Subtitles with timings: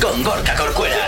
[0.00, 1.06] con Gorka Corcuera.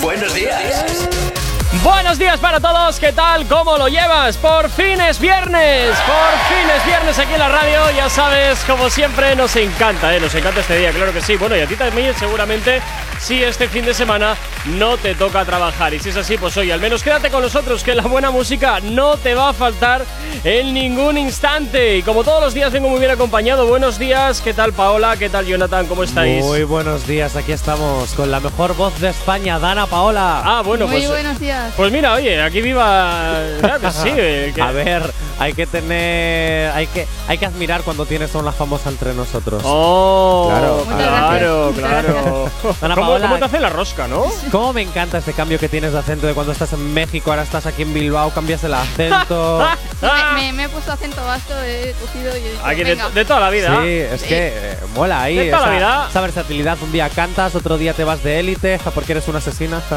[0.00, 1.35] Buenos días.
[1.82, 3.46] Buenos días para todos, ¿qué tal?
[3.46, 4.36] ¿Cómo lo llevas?
[4.36, 8.90] Por fin es viernes, por fin es viernes aquí en la radio, ya sabes, como
[8.90, 10.20] siempre, nos encanta, ¿eh?
[10.20, 11.36] Nos encanta este día, claro que sí.
[11.36, 12.80] Bueno, y a ti también seguramente
[13.20, 14.36] si este fin de semana
[14.66, 15.94] no te toca trabajar.
[15.94, 18.80] Y si es así, pues hoy al menos quédate con nosotros, que la buena música
[18.80, 20.04] no te va a faltar
[20.44, 21.98] en ningún instante.
[21.98, 23.66] Y como todos los días vengo muy bien acompañado.
[23.66, 25.16] Buenos días, ¿qué tal Paola?
[25.16, 25.86] ¿Qué tal Jonathan?
[25.86, 26.44] ¿Cómo estáis?
[26.44, 30.42] Muy buenos días, aquí estamos con la mejor voz de España, Dana Paola.
[30.44, 31.08] Ah, bueno, Muy pues.
[31.10, 31.65] buenos días.
[31.76, 33.40] Pues mira, oye, aquí viva.
[33.60, 34.10] Claro que sí.
[34.10, 38.52] que- A ver, hay que tener, hay que, hay que admirar cuando tienes a una
[38.52, 39.62] famosa entre nosotros.
[39.64, 42.50] Oh, Claro, claro, claro.
[42.80, 43.26] Ana ¿Cómo, Paola.
[43.28, 44.24] cómo te hace la rosca, no?
[44.50, 47.42] ¿Cómo me encanta este cambio que tienes de acento de cuando estás en México, ahora
[47.42, 49.66] estás aquí en Bilbao, cambias el acento.
[50.00, 52.90] Sí, me, me- me he puesto acento vasco, he cogido y he dicho, Aquí de,
[52.94, 53.10] venga.
[53.10, 53.78] de toda la vida.
[53.82, 56.06] Sí, es que eh, mola ahí De toda la vida.
[56.08, 56.78] esa versatilidad.
[56.82, 59.80] Un día cantas, otro día te vas de élite porque eres una asesina.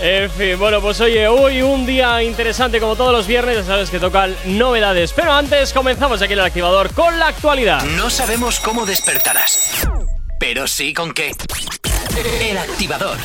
[0.00, 3.90] En fin, bueno, pues oye, hoy un día interesante como todos los viernes, ya sabes
[3.90, 5.12] que tocan novedades.
[5.12, 7.82] Pero antes comenzamos aquí en el activador con la actualidad.
[7.96, 9.88] No sabemos cómo despertarás,
[10.38, 11.32] pero sí con qué.
[12.40, 13.16] El activador.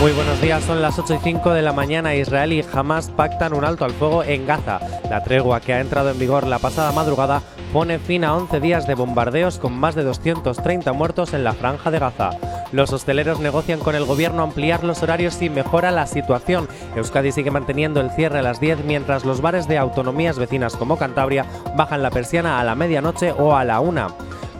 [0.00, 2.14] Muy buenos días, son las 8 y 5 de la mañana.
[2.14, 4.78] Israel y Hamas pactan un alto al fuego en Gaza.
[5.10, 7.42] La tregua que ha entrado en vigor la pasada madrugada
[7.76, 11.90] pone fin a 11 días de bombardeos con más de 230 muertos en la franja
[11.90, 12.30] de Gaza.
[12.72, 16.68] Los hosteleros negocian con el gobierno ampliar los horarios si mejora la situación.
[16.96, 20.96] Euskadi sigue manteniendo el cierre a las 10 mientras los bares de autonomías vecinas como
[20.96, 21.44] Cantabria
[21.76, 24.06] bajan la persiana a la medianoche o a la 1.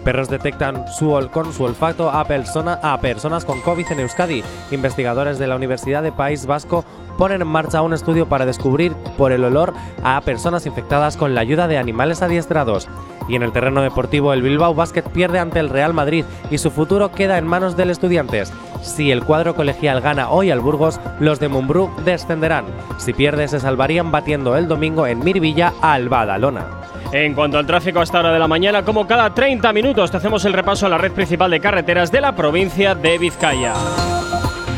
[0.05, 4.44] Perros detectan su con su olfato a personas con COVID en Euskadi.
[4.70, 6.84] Investigadores de la Universidad de País Vasco
[7.17, 9.72] ponen en marcha un estudio para descubrir por el olor
[10.03, 12.89] a personas infectadas con la ayuda de animales adiestrados.
[13.28, 16.70] Y en el terreno deportivo, el Bilbao Basket pierde ante el Real Madrid y su
[16.70, 18.53] futuro queda en manos del Estudiantes.
[18.83, 22.66] Si el cuadro colegial gana hoy al Burgos, los de Mumbrú descenderán.
[22.99, 26.66] Si pierde, se salvarían batiendo el domingo en Mirvilla al Badalona.
[27.12, 30.16] En cuanto al tráfico a esta hora de la mañana, como cada 30 minutos, te
[30.16, 33.75] hacemos el repaso a la red principal de carreteras de la provincia de Vizcaya.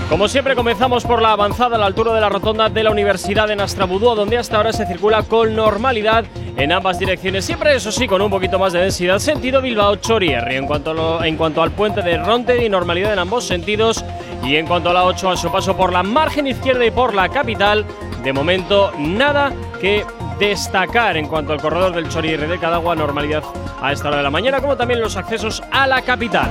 [0.08, 3.46] Como siempre, comenzamos por la avanzada a la altura de la rotonda de la Universidad
[3.46, 6.24] de Nastrabudúa, donde hasta ahora se circula con normalidad
[6.56, 7.44] en ambas direcciones.
[7.44, 10.56] Siempre, eso sí, con un poquito más de densidad, sentido Bilbao-Chorierri.
[10.56, 14.02] En, cuanto en cuanto al puente de Ronte y normalidad en ambos sentidos.
[14.42, 17.12] Y en cuanto a la 8, a su paso por la margen izquierda y por
[17.12, 17.84] la capital,
[18.24, 20.06] de momento nada que
[20.38, 23.42] destacar en cuanto al corredor del Chorierri de Cadagua, normalidad
[23.82, 26.48] a esta hora de la mañana, como también los accesos a la capital.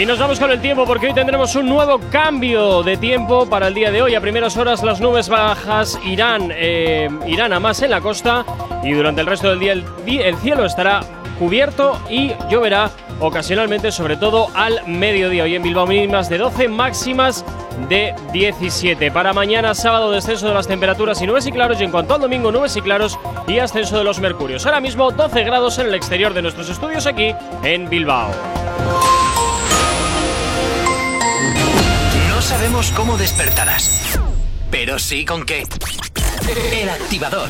[0.00, 3.68] Y nos vamos con el tiempo porque hoy tendremos un nuevo cambio de tiempo para
[3.68, 4.14] el día de hoy.
[4.14, 8.44] A primeras horas las nubes bajas irán, eh, irán a más en la costa
[8.82, 11.02] y durante el resto del día el, el cielo estará
[11.38, 15.44] cubierto y lloverá ocasionalmente, sobre todo al mediodía.
[15.44, 17.44] Hoy en Bilbao mínimas de 12, máximas
[17.90, 19.10] de 17.
[19.10, 22.22] Para mañana sábado descenso de las temperaturas y nubes y claros y en cuanto al
[22.22, 24.64] domingo nubes y claros y ascenso de los mercurios.
[24.64, 28.30] Ahora mismo 12 grados en el exterior de nuestros estudios aquí en Bilbao.
[32.82, 34.18] Sabemos cómo despertarás,
[34.70, 35.64] pero sí con qué.
[36.72, 37.48] El activador.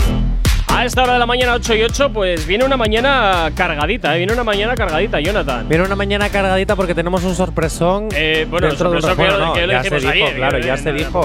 [0.75, 4.17] A esta hora de la mañana, 8 y 8, pues viene una mañana cargadita, ¿eh?
[4.17, 5.69] Viene una mañana cargadita, Jonathan.
[5.69, 8.09] Viene una mañana cargadita porque tenemos un sorpresón.
[8.13, 10.59] Eh, bueno, dentro de un que, bueno, no, que lo ya se dijo, ayer, claro,
[10.59, 11.21] ya se dijo.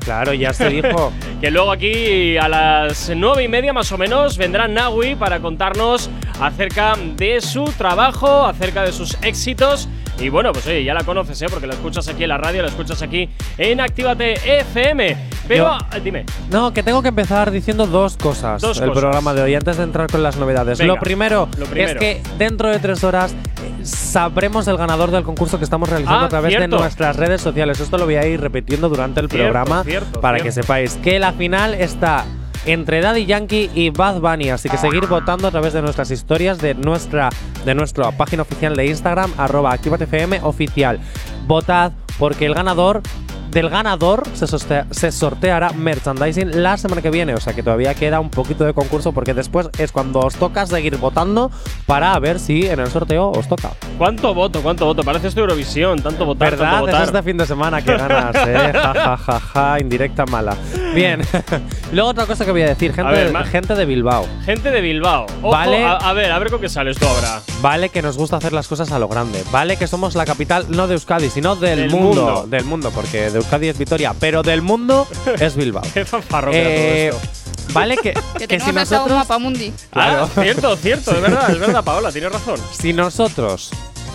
[0.00, 1.12] Claro, ya se dijo.
[1.40, 6.10] que luego aquí a las nueve y media más o menos vendrá Nawi para contarnos
[6.40, 9.88] acerca de su trabajo, acerca de sus éxitos
[10.18, 11.46] Y bueno, pues oye, ya la conoces, ¿eh?
[11.50, 13.28] Porque la escuchas aquí en la radio, la escuchas aquí
[13.58, 15.16] en Actívate FM.
[15.48, 16.24] Pero, Yo- eh, dime.
[16.50, 18.96] No, que tengo que empezar diciendo dos cosas Dos cosas.
[18.96, 20.78] programa de hoy antes de entrar con las novedades.
[20.78, 21.92] Venga, lo, primero lo primero.
[21.92, 26.20] es que dentro de tres horas eh, sabremos el ganador del concurso que estamos realizando
[26.20, 26.76] Ah, a través cierto.
[26.76, 27.80] de nuestras redes sociales.
[27.80, 31.18] Esto lo voy a ir repitiendo durante el Cierto, programa cierto, para que sepáis que
[31.18, 32.24] la final está
[32.66, 36.58] entre Daddy Yankee y Bad Bunny, así que seguir votando a través de nuestras historias
[36.58, 37.30] de nuestra,
[37.64, 37.74] de
[38.16, 41.00] página oficial de Instagram, arroba ActivateFM oficial.
[41.46, 43.02] Votad porque el ganador
[43.52, 47.94] del ganador se, soste- se sorteará merchandising la semana que viene, o sea que todavía
[47.94, 51.50] queda un poquito de concurso porque después es cuando os toca seguir votando
[51.86, 53.70] para ver si en el sorteo os toca.
[53.98, 54.62] ¿Cuánto voto?
[54.62, 55.02] ¿Cuánto voto?
[55.04, 56.00] Parece esto Eurovisión.
[56.02, 56.80] Tanto votar, tanto ¿Verdad?
[56.80, 57.02] votar.
[57.02, 58.72] Es este fin de semana que ganas, eh.
[58.82, 60.56] Ja, ja, ja, ja, indirecta mala.
[60.94, 61.20] Bien.
[61.92, 64.26] luego otra cosa que voy a decir, gente, A ver, de, gente de Bilbao.
[64.44, 65.26] Gente de Bilbao.
[65.42, 65.84] Ojo, Vale.
[65.84, 67.40] A, a ver, a ver con qué sales tú ahora.
[67.60, 69.42] Vale que nos gusta hacer las cosas a lo grande.
[69.52, 72.22] Vale que somos la capital no de Euskadi, sino del, Del mundo.
[72.24, 72.46] mundo.
[72.48, 75.06] Del mundo, porque de Euskadi es Vitoria, pero del mundo
[75.38, 75.82] es Bilbao.
[75.94, 77.72] Qué fanfarro que Eh, era todo esto.
[77.72, 79.72] vale que, Que que si nosotros mapa mundi.
[79.90, 80.28] claro.
[80.36, 82.58] Ah, cierto, cierto, es verdad, es verdad, Paola, tienes razón.
[82.78, 83.70] Si nosotros,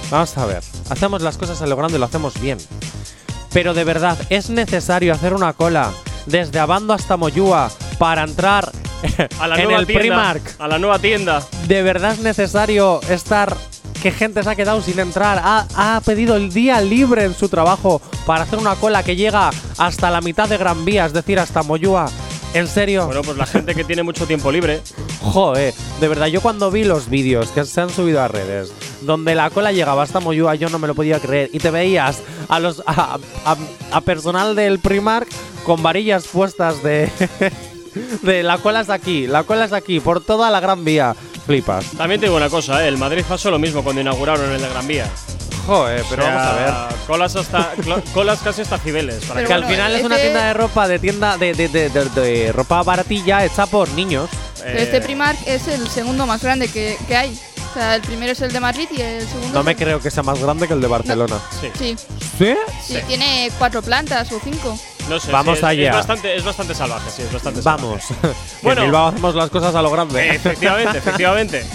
[0.10, 2.58] vamos a ver, hacemos las cosas a lo grande y lo hacemos bien.
[3.54, 5.92] Pero de verdad, ¿es necesario hacer una cola
[6.26, 8.72] desde Abando hasta Moyúa para entrar
[9.40, 10.02] A la en nueva el tienda.
[10.02, 10.56] Primark?
[10.60, 11.42] A la nueva tienda.
[11.68, 13.56] ¿De verdad es necesario estar
[14.02, 15.40] que gente se ha quedado sin entrar?
[15.44, 19.50] Ha, ha pedido el día libre en su trabajo para hacer una cola que llega
[19.78, 22.10] hasta la mitad de Gran Vía, es decir, hasta Moyúa.
[22.54, 23.06] ¿En serio?
[23.06, 24.82] Bueno, pues la gente que tiene mucho tiempo libre.
[25.22, 28.72] Joder, de verdad, yo cuando vi los vídeos que se han subido a redes,
[29.02, 31.50] donde la cola llegaba hasta Moyúa, yo no me lo podía creer.
[31.54, 33.58] Y te veías a los a, a-
[33.92, 35.28] a personal del Primark
[35.66, 37.12] con varillas puestas de.
[38.22, 41.16] de la cola es aquí, la cola es aquí, por toda la gran vía.
[41.48, 41.86] Flipas.
[41.98, 42.90] También te digo una cosa, ¿eh?
[42.90, 45.10] el Madrid pasó lo mismo cuando inauguraron el de Gran Vía.
[45.66, 46.56] Joder, pero O sea, vamos a
[46.88, 46.96] ver.
[47.08, 47.74] Colas, hasta,
[48.14, 49.26] colas casi hasta Cibeles.
[49.26, 51.90] Para Que al final es una este- tienda de ropa, de tienda de, de- de-
[51.90, 54.30] de- de ropa baratilla hecha por niños.
[54.62, 57.40] Pero este eh, Primark es el segundo más grande que, que hay.
[57.70, 59.54] O sea, el primero es el de Madrid y el segundo.
[59.54, 61.36] No me el- creo que sea más grande que el de Barcelona.
[61.62, 61.96] Sí, Sí,
[62.38, 62.56] ¿Sí?
[62.86, 63.00] sí, Sí.
[63.08, 64.78] tiene cuatro plantas o cinco.
[65.10, 65.32] No sé.
[65.32, 65.90] Vamos sí, es, allá.
[65.90, 68.04] Es bastante, es bastante salvaje, sí, es bastante Vamos.
[68.08, 68.22] salvaje.
[68.22, 68.36] bueno.
[68.62, 68.82] Bueno.
[68.82, 70.30] En Bilbao hacemos las cosas a lo grande.
[70.30, 71.66] Efectivamente, efectivamente.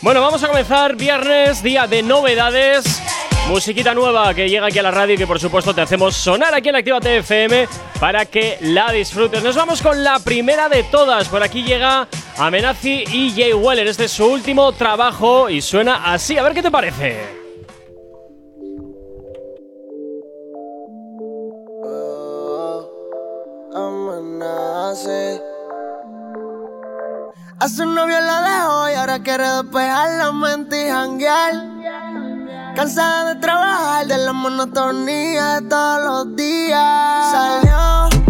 [0.00, 2.84] Bueno, vamos a comenzar viernes, día de novedades.
[3.48, 6.54] Musiquita nueva que llega aquí a la radio y que por supuesto te hacemos sonar
[6.54, 9.42] aquí en Actívate FM para que la disfrutes.
[9.42, 11.28] Nos vamos con la primera de todas.
[11.28, 12.06] Por aquí llega
[12.38, 13.86] Amenazi y Jay Weller.
[13.86, 16.38] Este es su último trabajo y suena así.
[16.38, 17.41] A ver qué te parece.
[24.92, 25.42] Amenace.
[27.58, 31.72] A su novio lo dejó y ahora quiere despejar la mente y janguear.
[32.74, 37.30] Cansada de trabajar, de la monotonía de todos los días.
[37.30, 38.21] Salió,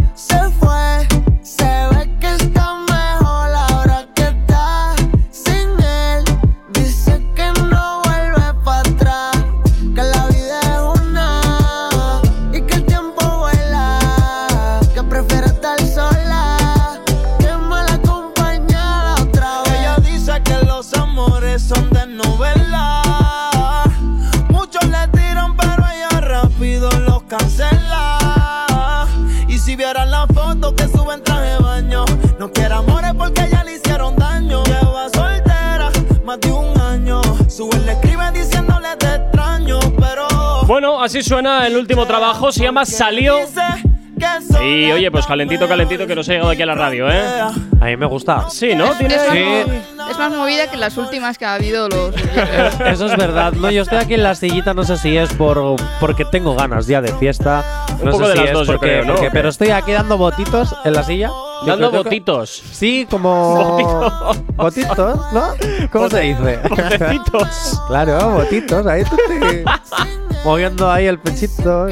[32.42, 34.64] no quiere amores porque ya le hicieron daño.
[34.64, 35.92] Lleva soltera
[36.24, 37.22] más de un año.
[37.48, 40.26] Sube le escribe diciéndole te extraño, pero.
[40.66, 42.50] Bueno, así suena el último trabajo.
[42.50, 43.38] Se llama Salió.
[43.46, 43.91] Dice
[44.62, 47.22] Y oye, pues calentito, calentito que nos ha llegado aquí a la radio, ¿eh?
[47.80, 48.48] A mí me gusta.
[48.50, 48.90] Sí, ¿no?
[48.92, 49.14] Tiene.
[49.16, 49.44] Es más, Sí.
[49.96, 52.14] mo- es más movida que las últimas que ha habido los.
[52.86, 53.52] Eso es verdad.
[53.54, 56.86] No, yo estoy aquí en la sillita, no sé si es por porque tengo ganas
[56.86, 57.64] ya de fiesta.
[57.98, 59.14] Un no poco sé de si las es dos, yo porque, creo, ¿no?
[59.14, 61.30] porque- pero estoy aquí dando botitos en la silla.
[61.66, 62.62] Dando que- botitos.
[62.72, 63.54] Sí, como.
[63.76, 64.42] Botitos.
[64.56, 65.54] Botitos, ¿no?
[65.92, 66.60] ¿Cómo se dice?
[66.68, 67.80] Botecitos.
[67.88, 68.86] claro, botitos.
[68.86, 69.64] Ahí tú te-
[70.44, 71.86] Moviendo ahí el pechito.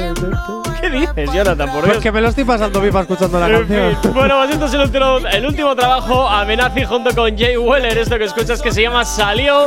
[0.91, 1.71] ¿Qué dices, Jonathan?
[1.71, 1.95] Por Dios.
[1.95, 3.97] Porque me lo estoy pasando pipa escuchando la En canción.
[4.01, 6.27] fin, Bueno, pues esto es el último, el último trabajo.
[6.27, 7.97] Amenazi junto con Jay Weller.
[7.97, 9.65] Esto que escuchas que se llama Salió.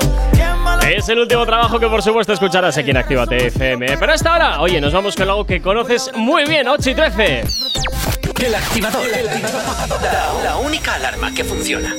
[0.88, 3.96] Es el último trabajo que por supuesto escucharás aquí en Actívate FM.
[3.98, 7.44] Pero hasta ahora, oye, nos vamos con algo que conoces muy bien, 8 y 13.
[8.44, 9.02] El activador.
[10.02, 11.94] La, la única alarma que funciona.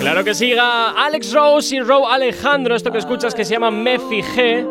[0.00, 2.76] Claro que siga Alex Rose y Row Alejandro.
[2.76, 4.66] Esto que escuchas que se llama Me Fijé.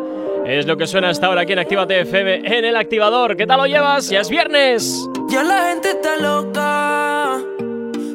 [0.46, 3.36] Es lo que suena hasta ahora aquí en Actívate FM en el activador.
[3.36, 4.08] ¿Qué tal lo llevas?
[4.08, 4.96] Ya es viernes.
[5.28, 7.40] Ya la gente está loca,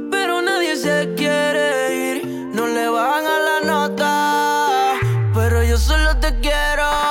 [0.09, 2.25] pero nadie se quiere ir.
[2.53, 4.93] No le van a la nota,
[5.35, 7.10] pero yo solo te quiero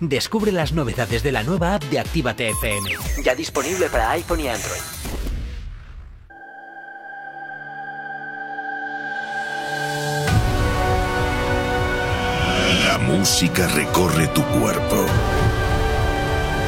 [0.00, 2.90] Descubre las novedades de la nueva app de Actívate FM.
[3.24, 4.80] Ya disponible para iPhone y Android.
[12.86, 15.06] La música recorre tu cuerpo.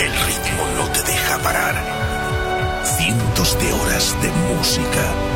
[0.00, 2.84] El ritmo no te deja parar.
[2.84, 5.35] Cientos de horas de música.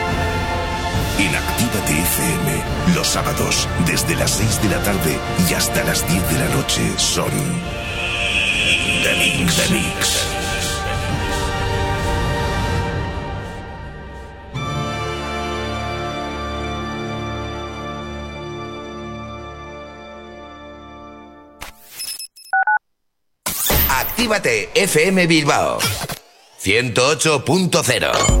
[1.19, 6.31] En Actívate FM, los sábados, desde las 6 de la tarde y hasta las 10
[6.31, 7.31] de la noche, son.
[9.03, 9.55] The Mix.
[9.55, 10.31] The Mix.
[23.89, 25.79] Actívate FM Bilbao
[26.63, 28.40] 108.0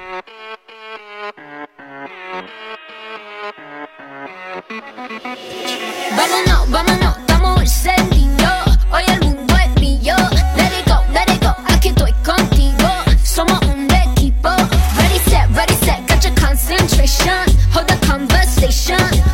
[6.31, 8.77] Vámonos, vámonos, estamos encendidos.
[8.89, 10.15] Hoy el mundo es mío.
[10.55, 11.53] Let it go, let it go.
[11.67, 12.89] Aquí estoy contigo.
[13.21, 14.49] Somos un equipo.
[14.97, 16.07] Ready, set, ready, set.
[16.07, 17.45] Got your concentration.
[17.73, 19.30] Hold the conversation.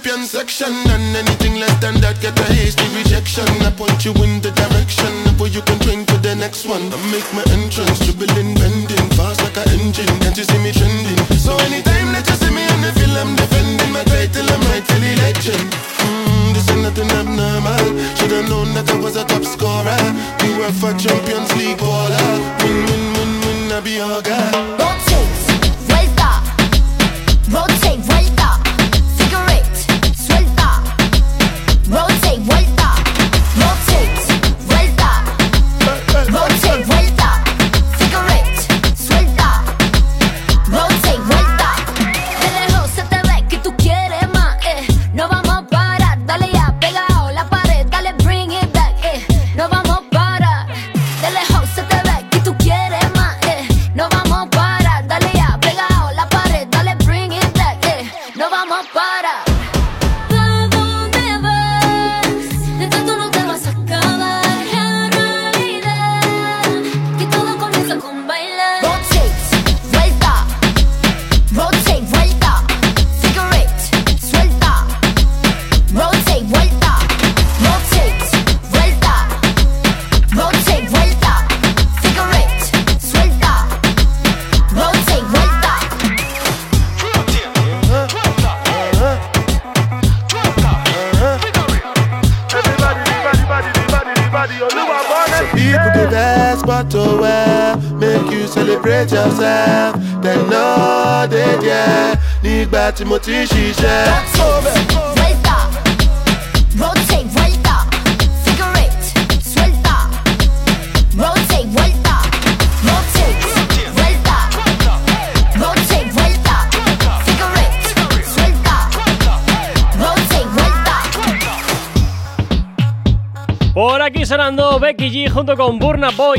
[0.00, 3.46] Perfection, and anything less than that get a hasty rejection.
[3.62, 6.92] I point you in the direction where you can drink to the next one.
[6.92, 10.10] I make my entrance, dribbling, bending, fast like an engine.
[10.20, 11.20] Can't you see me trending?
[11.38, 15.14] So anytime that you see me on the film, I'm defending my title, I'm rightfully
[15.22, 15.68] legend.
[16.02, 17.86] Mm, this ain't nothing abnormal.
[18.16, 20.02] Should've known that I was a top scorer.
[20.42, 22.32] We were for Champions League baller.
[22.60, 24.76] Win, win, win, win, I be all guy.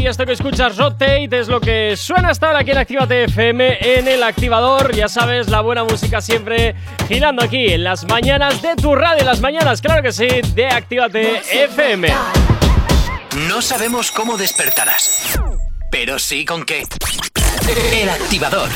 [0.08, 4.08] Esto que escuchas Rotate es lo que suena hasta ahora aquí en Actívate FM en
[4.08, 4.96] el activador.
[4.96, 6.76] Ya sabes, la buena música siempre
[7.10, 9.26] girando aquí en las mañanas de tu radio.
[9.26, 12.08] Las mañanas, claro que sí, de Actívate FM.
[13.50, 15.38] No sabemos cómo despertarás,
[15.92, 16.84] pero sí con qué.
[17.92, 18.70] El activador.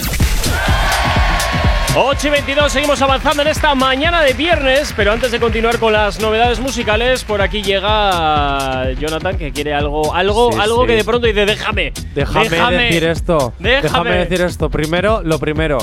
[1.93, 5.91] 8 y 22, seguimos avanzando en esta mañana de viernes, pero antes de continuar con
[5.91, 10.87] las novedades musicales, por aquí llega Jonathan que quiere algo, algo, Sí, algo sí.
[10.87, 13.53] que de pronto dice, déjame, Déjame, decir esto.
[13.59, 14.11] déjame".
[14.25, 14.69] decir esto.
[14.69, 15.79] Primero, lo primero.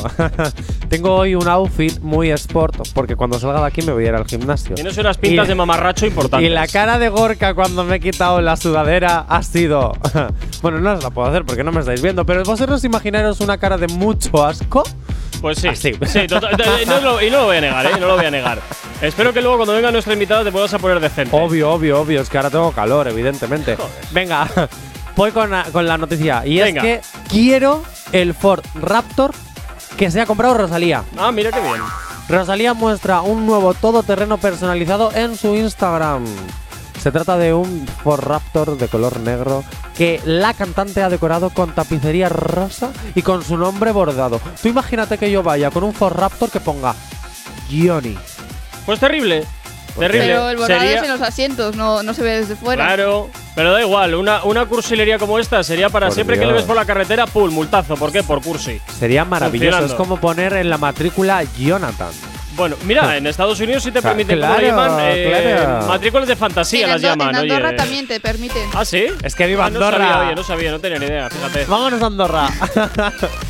[0.88, 4.14] Tengo hoy un outfit muy sport porque cuando salga de aquí me voy a ir
[4.14, 4.76] al gimnasio.
[4.76, 6.48] Tienes unas pintas Y- de mamarracho importantes.
[6.48, 9.92] Y la cara de Gorka cuando me he quitado la sudadera ha sido.
[10.62, 13.58] bueno, no os la puedo hacer porque no me estáis viendo, pero vosotros imaginaros una
[13.58, 14.84] cara de mucho asco.
[15.42, 15.92] Pues sí, Así.
[16.06, 16.50] Sí, tota-
[16.86, 17.90] no lo- y no lo voy a negar, ¿eh?
[17.98, 18.60] No lo voy a negar.
[19.00, 21.34] Espero que luego cuando venga nuestra invitada te puedas a poner decente.
[21.36, 22.20] Obvio, obvio, obvio.
[22.20, 23.76] Es que ahora tengo calor, evidentemente.
[24.10, 24.48] Venga,
[25.16, 26.44] voy con la, con la noticia.
[26.44, 26.82] Y Venga.
[26.84, 27.82] es que quiero
[28.12, 29.32] el Ford Raptor
[29.96, 31.04] que se ha comprado Rosalía.
[31.16, 31.80] Ah, mira qué bien.
[32.28, 36.24] Rosalía muestra un nuevo todoterreno personalizado en su Instagram.
[37.02, 39.64] Se trata de un Ford Raptor de color negro
[39.96, 44.40] que la cantante ha decorado con tapicería rosa y con su nombre bordado.
[44.62, 46.94] Tú imagínate que yo vaya con un Ford Raptor que ponga
[47.70, 48.16] Johnny.
[48.86, 49.44] Pues terrible.
[49.98, 50.26] Terrible.
[50.26, 52.84] Pero el bordado Sería- es en los asientos, no, no se ve desde fuera.
[52.86, 56.52] Claro, pero da igual, una, una cursilería como esta sería para Por siempre que le
[56.52, 57.96] ves por la carretera, pum, multazo.
[57.96, 58.22] ¿Por qué?
[58.22, 58.80] Por cursi.
[58.98, 59.84] Sería maravilloso.
[59.84, 62.10] Es como poner en la matrícula Jonathan.
[62.58, 64.90] Bueno, mira, en Estados Unidos sí te Claro, permiten, ¿cómo le llaman?
[65.00, 65.86] Eh, claro.
[65.86, 67.76] matrículas de fantasía en, las llaman, en Andorra oye.
[67.76, 68.68] también te permiten.
[68.74, 69.06] ¿Ah, sí?
[69.22, 69.98] Es que viva Ah, no Andorra.
[69.98, 71.64] sabía, oye, no sabía, no tenía ni idea, fíjate.
[71.66, 72.48] Vámonos a Andorra.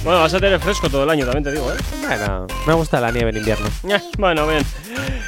[0.04, 1.76] Bueno, vas a tener fresco todo el año, también te digo, ¿eh?
[2.06, 3.66] bueno, me gusta la nieve en invierno.
[4.16, 4.64] Bueno, bien.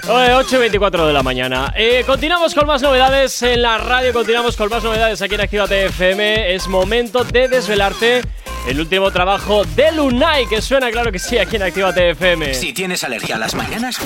[0.08, 1.72] Oye, 8 y 24 de la mañana.
[1.76, 5.86] Eh, continuamos con más novedades en la radio, continuamos con más novedades aquí en Actívate
[5.86, 6.54] FM.
[6.54, 8.22] Es momento de desvelarte
[8.68, 12.54] el último trabajo de Lunay, que suena, claro que sí, aquí en Actívate FM.
[12.54, 13.98] Si tienes alergia a las mañanas,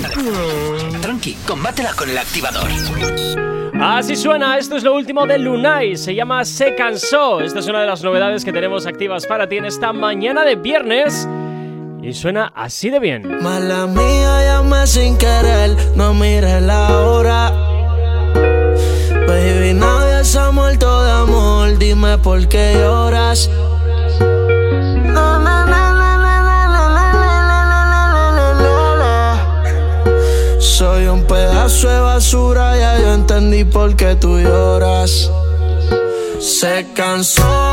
[1.01, 2.69] tranqui, combátela con el activador.
[3.81, 7.41] Así suena, esto es lo último de Lunay, se llama Se Cansó.
[7.41, 10.55] Esta es una de las novedades que tenemos activas para ti en esta mañana de
[10.55, 11.27] viernes.
[12.03, 13.41] Y suena así de bien.
[13.41, 17.51] Mala mía, llamé sin querer, no mires la hora.
[19.27, 23.49] Baby, nadie se ha muerto de amor, dime por qué lloras.
[25.05, 25.54] Na, na,
[30.77, 35.31] Soy un pedazo de basura, ya yo entendí por qué tú lloras.
[36.41, 37.71] Se cansó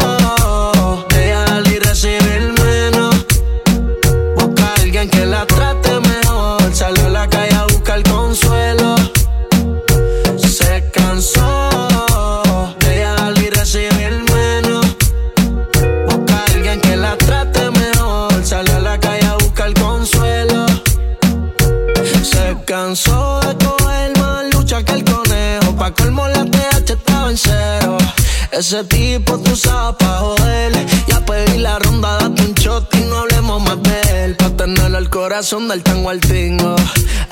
[28.52, 30.72] Ese tipo tú sabes pa' joder.
[31.06, 34.36] Y a pedir la ronda, date un shot y no hablemos más de él.
[34.36, 36.76] Pa' tenerlo al corazón del tango al tingo.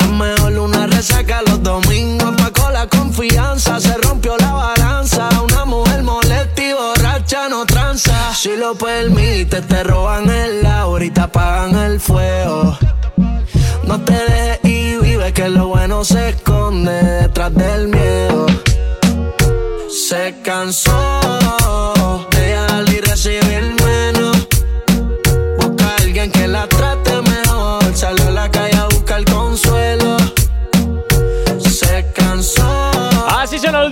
[0.01, 2.35] Es mejor una resaca los domingos.
[2.55, 5.29] Pa' la confianza se rompió la balanza.
[5.43, 8.35] Una mujer molesta y borracha no tranza.
[8.35, 12.79] Si lo permite, te roban el ahorita apagan el fuego.
[13.85, 18.00] No te dejes y vive que lo bueno se esconde detrás del miedo.
[20.43, 21.20] Cansó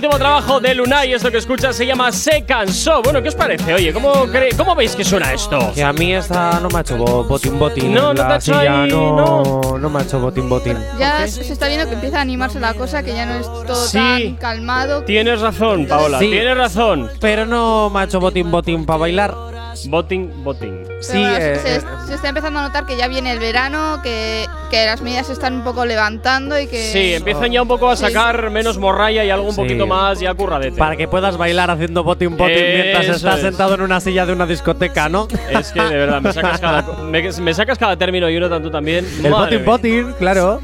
[0.09, 1.13] último trabajo de Lunay.
[1.13, 3.01] Esto que escuchas se llama Se Cansó.
[3.03, 3.73] Bueno, ¿qué os parece?
[3.73, 4.11] Oye, ¿cómo,
[4.57, 5.71] cómo veis que suena esto?
[5.73, 7.93] Que a mí esta no me ha hecho bo- botín botín.
[7.93, 10.77] No, no te ha La hecho silla ahí, no, no me ha hecho botín botín.
[10.97, 13.45] Ya se se está viendo que empieza a animarse la cosa, que ya no es
[13.45, 13.97] todo Sí.
[13.97, 15.03] tan calmado.
[15.03, 16.17] Tienes razón, Paola.
[16.19, 16.29] Sí.
[16.29, 17.09] Tienes razón.
[17.19, 19.35] Pero no me ha hecho botín botín para bailar.
[19.87, 20.83] Botín, botín.
[20.85, 23.39] Pero Sí, bueno, eh, se, eh, se está empezando a notar que ya viene el
[23.39, 26.91] verano, que, que las medidas se están un poco levantando y que.
[26.91, 28.03] Sí, empiezan ya un poco a Sí.
[28.05, 29.61] sacar menos morralla y algo un Sí.
[29.61, 30.77] poquito más ya curradete.
[30.77, 33.41] para que puedas bailar haciendo botín botín mientras estás es.
[33.41, 35.27] sentado en una silla de una discoteca, ¿no?
[35.49, 38.69] Es que de verdad, me sacas cada, me, me sacas cada término y uno tanto
[38.71, 39.05] también.
[39.23, 39.63] El mía.
[39.65, 40.59] botín, claro.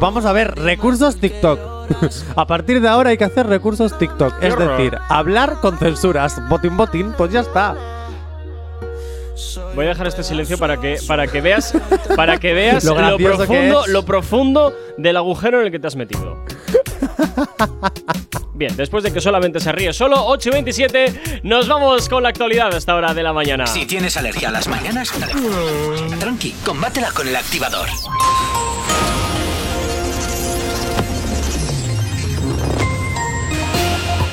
[0.00, 1.58] Vamos a ver, recursos TikTok.
[2.34, 4.42] A partir de ahora hay que hacer recursos TikTok.
[4.42, 6.36] Es decir, hablar con censuras.
[6.48, 7.76] Botín botín, pues ya está.
[9.74, 11.74] Voy a dejar este silencio para que, para que veas,
[12.16, 15.78] para que veas Lo lo, gracioso que profundo, lo profundo del agujero en el que
[15.78, 16.44] te has metido.
[18.54, 22.30] Bien, después de que solamente se ríe solo 8 y 27, nos vamos con la
[22.30, 23.66] actualidad a esta hora de la mañana.
[23.66, 25.12] Si tienes alergia a las mañanas,
[26.18, 27.88] tranqui, combátela con el activador.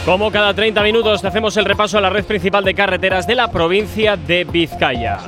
[0.05, 3.35] Como cada 30 minutos te hacemos el repaso a la red principal de carreteras de
[3.35, 5.19] la provincia de Vizcaya.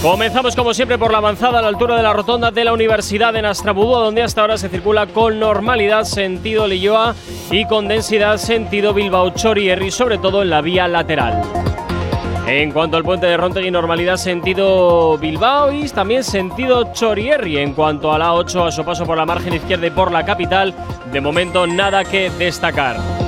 [0.00, 3.34] Comenzamos como siempre por la avanzada a la altura de la rotonda de la Universidad
[3.34, 7.14] de Nastrabudúa, donde hasta ahora se circula con normalidad sentido Lilloa
[7.50, 11.42] y con densidad sentido Bilbao Chorierri, sobre todo en la vía lateral.
[12.46, 17.58] En cuanto al puente de Rontegui, normalidad sentido Bilbao y también sentido Chorierri.
[17.58, 20.24] En cuanto a la 8, a su paso por la margen izquierda y por la
[20.24, 20.72] capital,
[21.12, 23.25] de momento nada que destacar.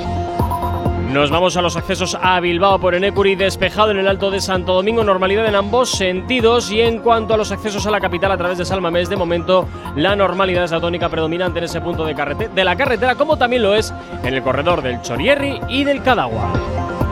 [1.11, 4.73] Nos vamos a los accesos a Bilbao por Enecuri, despejado en el Alto de Santo
[4.75, 6.69] Domingo, normalidad en ambos sentidos.
[6.69, 9.67] Y en cuanto a los accesos a la capital a través de Salmamés, de momento
[9.95, 12.13] la normalidad es la tónica predominante en ese punto de,
[12.53, 13.91] de la carretera, como también lo es
[14.23, 17.08] en el corredor del Chorierri y del Cadagua.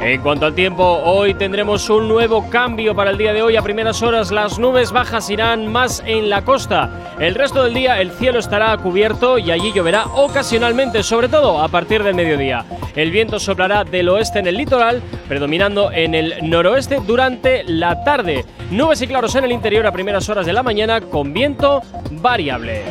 [0.00, 3.56] En cuanto al tiempo, hoy tendremos un nuevo cambio para el día de hoy.
[3.56, 7.14] A primeras horas las nubes bajas irán más en la costa.
[7.18, 11.68] El resto del día el cielo estará cubierto y allí lloverá ocasionalmente, sobre todo a
[11.68, 12.64] partir del mediodía.
[12.94, 18.44] El viento soplará del oeste en el litoral, predominando en el noroeste durante la tarde.
[18.70, 22.82] Nubes y claros en el interior a primeras horas de la mañana con viento variable.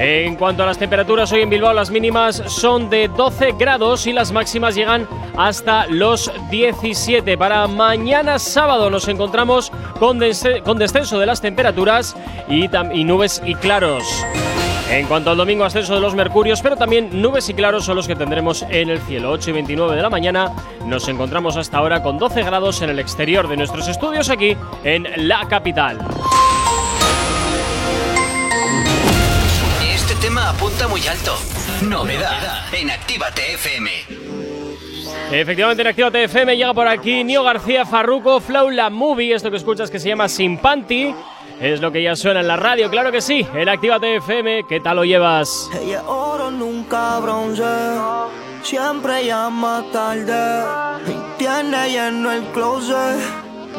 [0.00, 4.12] En cuanto a las temperaturas, hoy en Bilbao las mínimas son de 12 grados y
[4.12, 7.36] las máximas llegan hasta los 17.
[7.36, 12.14] Para mañana sábado nos encontramos con, des- con descenso de las temperaturas
[12.48, 14.04] y, y nubes y claros.
[14.88, 18.06] En cuanto al domingo, ascenso de los mercurios, pero también nubes y claros son los
[18.06, 19.32] que tendremos en el cielo.
[19.32, 20.52] 8 y 29 de la mañana
[20.86, 25.06] nos encontramos hasta ahora con 12 grados en el exterior de nuestros estudios aquí en
[25.28, 25.98] la capital.
[30.58, 31.36] Apunta muy alto.
[31.82, 33.90] Novedad en Actívate FM.
[35.30, 39.34] Efectivamente, en Activa FM llega por aquí Nio García Farruco, Flow La Movie.
[39.34, 41.14] Esto que escuchas que se llama Sin Panty.
[41.60, 43.46] Es lo que ya suena en la radio, claro que sí.
[43.54, 45.70] En Activa FM, ¿qué tal lo llevas?
[45.80, 47.62] Ella es oro, nunca bronce.
[48.62, 50.64] Siempre llama tarde.
[51.06, 53.20] Y tiene lleno el closet.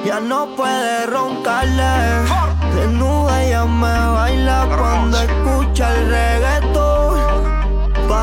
[0.06, 2.50] Ya no puede roncarle.
[2.76, 6.59] De nube ella me baila cuando escucha el reggaetón.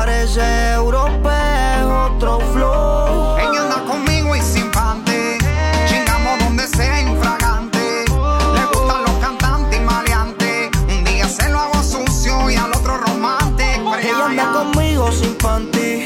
[0.07, 3.37] Parece europeo, otro flow.
[3.39, 5.37] Ella anda conmigo y sin panty.
[5.85, 8.05] Chingamos donde sea infragante.
[8.55, 10.69] Le gustan los cantantes y maleantes.
[10.87, 13.97] Un día se lo hago sucio y al otro romántico.
[13.97, 16.05] Ella anda conmigo sin panty.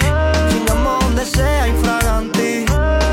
[0.50, 2.66] Chingamos donde sea infraganti.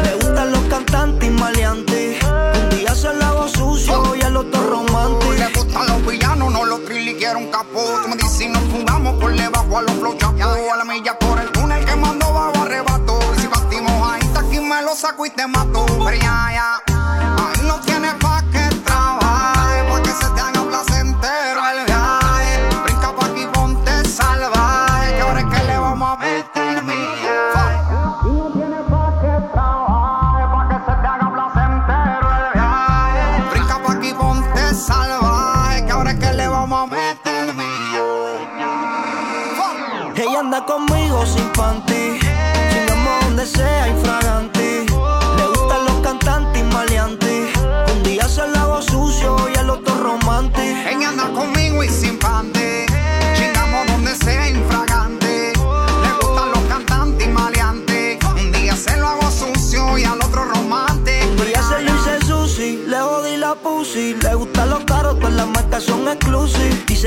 [0.05, 2.25] Le gustan los cantantes y maleantes.
[2.25, 5.35] Un día se la hago sucio y al otro romántico.
[5.35, 7.85] Le gustan los villanos, no los triliqueros, un capó.
[8.03, 10.28] Tú me dices y nos fugamos por debajo a los flow.
[10.71, 13.19] A la milla por el túnel que mando bajo arrebato.
[13.39, 15.87] Si batimos ahí, está aquí me lo saco y te mato.
[16.05, 16.83] Pero ya,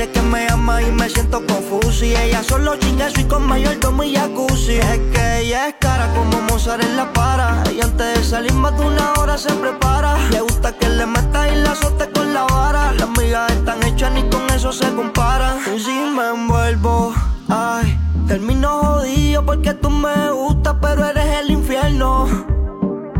[0.02, 2.04] Dice que me ama y me siento confuso.
[2.04, 4.72] Y ella solo chinga y con mayordomo y jacuzzi.
[4.72, 7.62] Es que ella es cara como Mozart en la para.
[7.72, 10.18] Y antes de salir más de una hora se prepara.
[10.30, 12.92] Le gusta que le meta y la azote con la vara.
[12.94, 15.58] Las migas están hechas ni con eso se comparan.
[15.72, 17.14] Y si me envuelvo,
[17.48, 22.26] ay, termino jodido porque tú me gustas, pero eres el infierno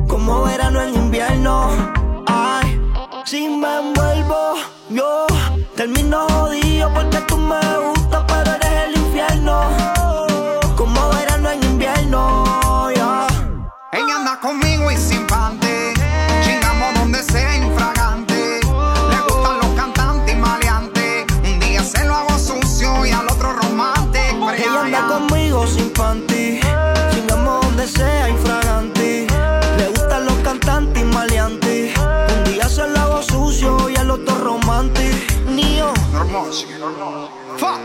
[0.09, 1.71] como verano en invierno.
[2.27, 2.81] Ay,
[3.25, 4.55] si me envuelvo,
[4.91, 5.27] yo
[5.77, 10.02] termino jodido porque tú me gustas, pero eres el infierno.
[36.33, 36.49] Nio.
[36.49, 37.29] Hermoso.
[37.59, 37.81] Fuck.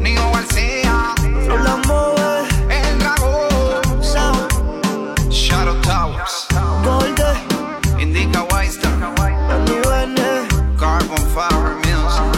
[0.00, 1.14] Nio García.
[1.64, 2.46] La mueve.
[2.68, 4.04] El dragón.
[4.04, 5.30] Sound.
[5.30, 6.46] Shadow Towers.
[6.84, 7.36] Golden.
[7.98, 8.90] Indica Weister.
[9.00, 10.46] Dani Bene.
[10.78, 12.28] Carbon Fiber Music.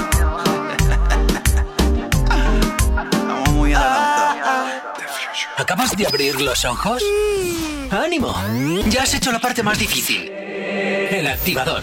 [3.10, 4.78] Estamos muy adelantados.
[5.56, 7.02] ¿Acabas de abrir los ojos?
[7.90, 8.32] ¡Ánimo!
[8.86, 10.30] Ya has hecho la parte más difícil.
[10.30, 11.82] El activador.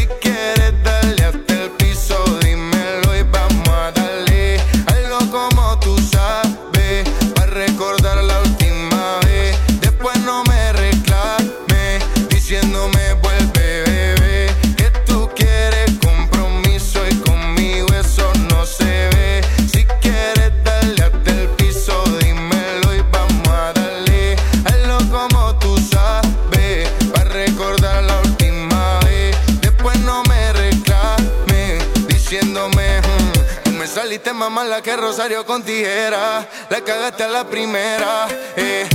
[35.45, 36.47] con tijera.
[36.69, 38.27] La cagaste a la primera.
[38.55, 38.87] Eh,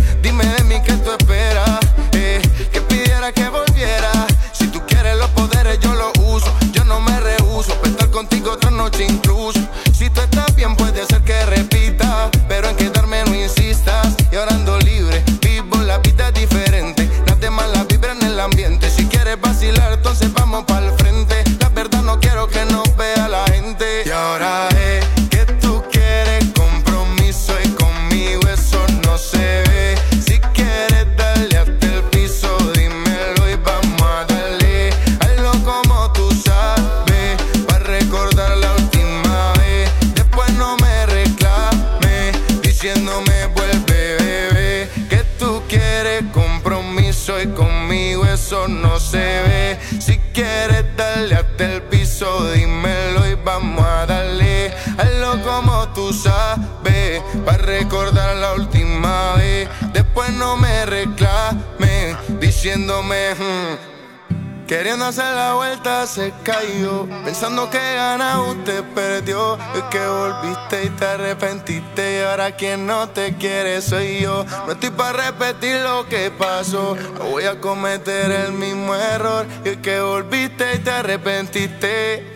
[65.07, 67.07] Hacer la vuelta se cayó.
[67.25, 69.57] Pensando que gana usted perdió.
[69.77, 72.19] Es que volviste y te arrepentiste.
[72.19, 74.45] Y ahora quien no te quiere soy yo.
[74.67, 76.97] No estoy para repetir lo que pasó.
[77.19, 79.47] No voy a cometer el mismo error.
[79.65, 82.36] Y es que volviste y te arrepentiste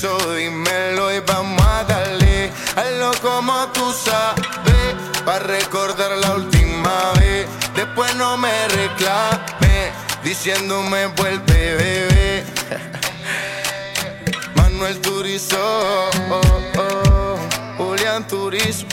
[0.00, 7.48] dímelo y vamos a darle algo como tú sabes, para recordar la última vez.
[7.74, 9.90] Después no me reclame,
[10.22, 12.44] diciéndome vuelve, bebé.
[14.54, 16.40] Manuel Turizo, oh,
[16.78, 17.36] oh,
[17.76, 18.86] Julián Turizo,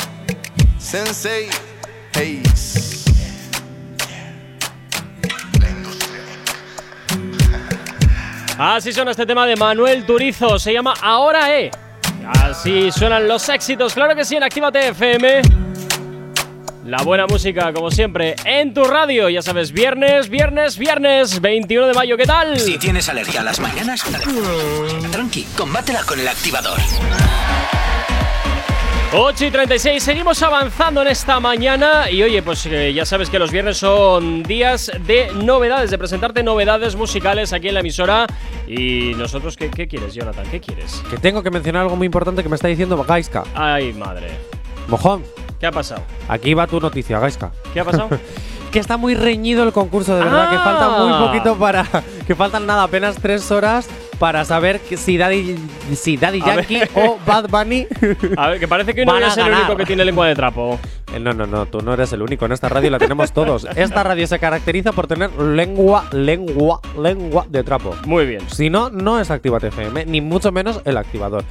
[0.80, 1.50] Sensei,
[8.58, 11.72] Así suena este tema de Manuel Turizo, se llama Ahora E.
[12.41, 15.41] Así suenan los éxitos, claro que sí, en Actívate FM.
[16.86, 19.28] La buena música, como siempre, en tu radio.
[19.28, 22.58] Ya sabes, viernes, viernes, viernes, 21 de mayo, ¿qué tal?
[22.58, 24.04] Si tienes alergia a las mañanas,
[25.12, 26.80] tranqui, combátela con el activador.
[29.13, 33.39] 8 y 36, seguimos avanzando en esta mañana y oye, pues eh, ya sabes que
[33.39, 38.28] los viernes son días de novedades, de presentarte novedades musicales aquí en la emisora
[38.68, 40.46] y nosotros, ¿qué, qué quieres, Jonathan?
[40.52, 41.02] ¿Qué quieres?
[41.10, 43.44] Que tengo que mencionar algo muy importante que me está diciendo Gaiska.
[43.54, 44.32] Ay, madre.
[44.88, 45.24] Mojón,
[45.60, 46.02] ¿Qué ha pasado?
[46.28, 47.52] aquí va tu noticia, Gaiska.
[47.74, 48.10] ¿Qué ha pasado?
[48.72, 51.26] Que está muy reñido el concurso, de verdad, que falta muy Ah.
[51.26, 51.86] poquito para.
[52.28, 53.88] Que faltan nada, apenas tres horas
[54.19, 55.56] para saber que si Daddy,
[55.95, 57.88] si Daddy Yankee o Bad Bunny.
[58.38, 60.80] A ver, que parece que no eres el único que tiene lengua de trapo.
[61.13, 62.45] Eh, No, no, no, tú no eres el único.
[62.45, 63.67] En esta radio la tenemos todos.
[63.75, 67.95] Esta radio se caracteriza por tener lengua, lengua, lengua de trapo.
[68.06, 68.41] Muy bien.
[68.49, 71.43] Si no, no es Actívate FM, ni mucho menos el activador.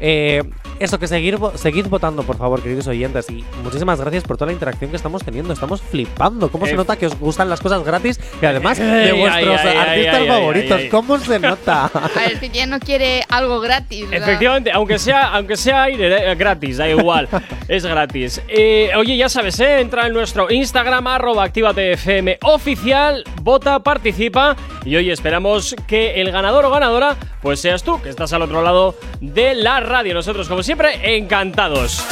[0.00, 0.42] Eh,
[0.78, 3.28] eso, que seguir, seguid votando, por favor, queridos oyentes.
[3.28, 5.52] Y muchísimas gracias por toda la interacción que estamos teniendo.
[5.52, 6.50] Estamos flipando.
[6.50, 8.18] ¿Cómo se Eh, nota que os gustan las cosas gratis?
[8.40, 10.76] Y además de vuestros ay, ay, artistas ay, ay, favoritos.
[10.78, 10.88] ay, ay.
[10.88, 11.84] ¿Cómo se nota?
[11.94, 14.08] A ver, que quién no quiere algo gratis.
[14.08, 14.26] ¿verdad?
[14.28, 17.28] Efectivamente, aunque sea, aunque sea aire, eh, gratis, da igual,
[17.68, 18.40] es gratis.
[18.48, 24.96] Eh, oye, ya sabes, eh, entra en nuestro Instagram, arroba activatefm oficial, vota, participa y
[24.96, 28.94] hoy esperamos que el ganador o ganadora pues seas tú, que estás al otro lado
[29.20, 30.14] de la radio.
[30.14, 32.04] Nosotros, como siempre, encantados.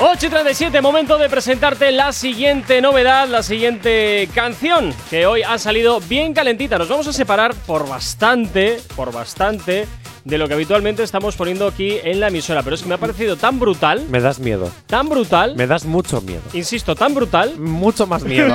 [0.00, 5.56] 8 y 37, momento de presentarte la siguiente novedad, la siguiente canción que hoy ha
[5.56, 6.78] salido bien calentita.
[6.78, 9.86] Nos vamos a separar por bastante, por bastante
[10.24, 12.62] de lo que habitualmente estamos poniendo aquí en la emisora.
[12.62, 14.70] Pero es que me ha parecido tan brutal, Me das miedo.
[14.86, 16.40] tan brutal, Me das mucho miedo.
[16.54, 18.54] insisto, tan brutal, Mucho más miedo.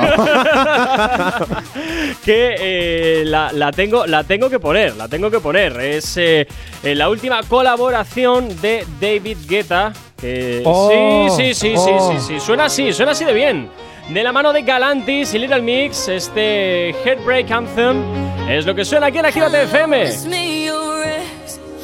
[2.24, 5.78] que eh, la, la tengo, la tengo que poner, la tengo que poner.
[5.80, 6.46] Es eh,
[6.82, 9.92] eh, la última colaboración de David Guetta.
[10.20, 12.10] que- Oh, sí, sí, sí, oh.
[12.12, 13.70] sí, sí, sí, suena así, suena así de bien.
[14.10, 18.02] De la mano de Galantis y Little Mix, este Heartbreak Anthem
[18.48, 20.10] es lo que suena aquí en Actívate FM.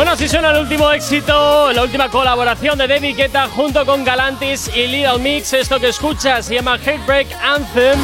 [0.00, 4.70] Bueno, así suena el último éxito, la última colaboración de David Guetta junto con Galantis
[4.74, 5.52] y Little Mix.
[5.52, 8.00] Esto que escuchas se llama Heartbreak Anthem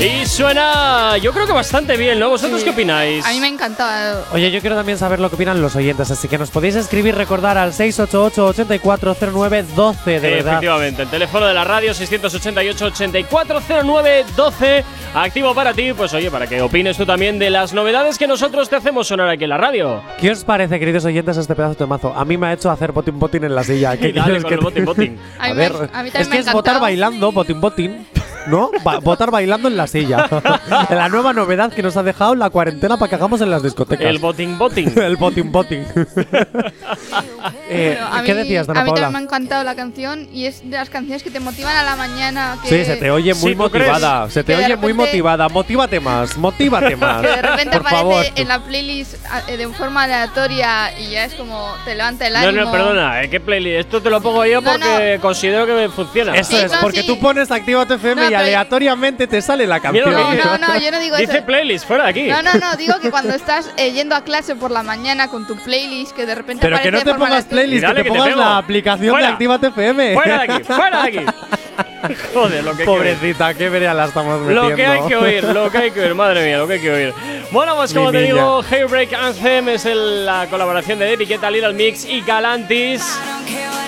[0.00, 2.28] y suena, yo creo que bastante bien, ¿no?
[2.28, 3.24] ¿Vosotros qué opináis?
[3.24, 4.24] A mí me encantaba.
[4.32, 7.14] Oye, yo quiero también saber lo que opinan los oyentes, así que nos podéis escribir,
[7.14, 10.54] recordar al 688-8409-12, de verdad.
[10.54, 14.84] Efectivamente, el teléfono de la radio 688-8409-12,
[15.14, 18.68] activo para ti, pues oye, para que opines tú también de las novedades que nosotros
[18.68, 20.02] te hacemos sonar aquí en la radio.
[20.20, 22.12] ¿Qué os parece, queridos oyentes, este pedazo de mazo?
[22.14, 23.96] A mí me ha hecho hacer botín botín en la silla.
[23.96, 25.18] ¿Qué Y dale quieres con que el botín botín.
[25.38, 28.06] A ver, a mí también es me que es votar bailando, botín botín.
[28.46, 28.70] ¿No?
[28.82, 30.28] Ba- votar bailando en la silla.
[30.90, 34.06] la nueva novedad que nos ha dejado la cuarentena para que hagamos en las discotecas.
[34.06, 34.92] El botín botín.
[35.00, 35.84] El botín botín.
[37.68, 39.02] Eh, ¿Qué mí- decías, Dana A mí Paula?
[39.04, 41.82] también me ha encantado la canción y es de las canciones que te motivan a
[41.82, 42.58] la mañana.
[42.62, 44.28] Que, Sí, se te oye muy Sí, motivada.
[44.30, 45.48] Se te oye muy motivada.
[45.48, 47.22] Motívate más, motívate más.
[47.22, 48.24] Que de repente Por aparece favor.
[48.36, 49.14] en la playlist
[49.48, 52.64] eh, de forma aleatoria y ya es como te levanta el No, ánimo.
[52.66, 53.30] no, perdona, ¿eh?
[53.30, 53.80] ¿qué playlist?
[53.80, 56.34] Esto te lo pongo yo No, porque considero que me funciona.
[56.36, 57.06] Eso Sí, es, no, porque sí.
[57.06, 60.04] tú pones Actívate FM No, y aleatoriamente te sale la canción.
[60.10, 61.46] Que- No, no, no, yo no digo Dice eso.
[61.46, 62.22] playlist, fuera de aquí.
[62.28, 65.46] No, no, no, digo que cuando estás eh, yendo a clase por la mañana con
[65.46, 67.90] tu playlist, que de repente Pero que aparece no de te forma pongas playlist, que
[67.90, 68.40] te que te pongas pego.
[68.40, 69.26] la aplicación Fuera.
[69.26, 70.14] de Actívate FM.
[70.14, 71.26] Fuera de aquí, fuera de aquí.
[72.34, 73.14] Joder, lo que hay que oír.
[73.14, 74.68] Pobrecita, qué vereda la estamos metiendo.
[74.70, 76.80] Lo que hay que oír, lo que hay que oír, madre mía, lo que hay
[76.80, 77.14] que oír.
[77.50, 78.34] Bueno, pues como Mi te niña.
[78.34, 83.18] digo, Hairbreak Anthem es el- la colaboración de Guetta, Little Mix y Galantis.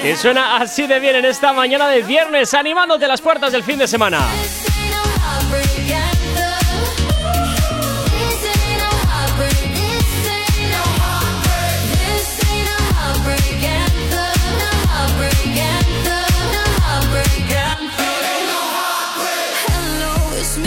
[0.02, 3.78] Que suena así de bien en esta mañana de viernes, animándote las puertas del fin
[3.78, 4.20] de semana.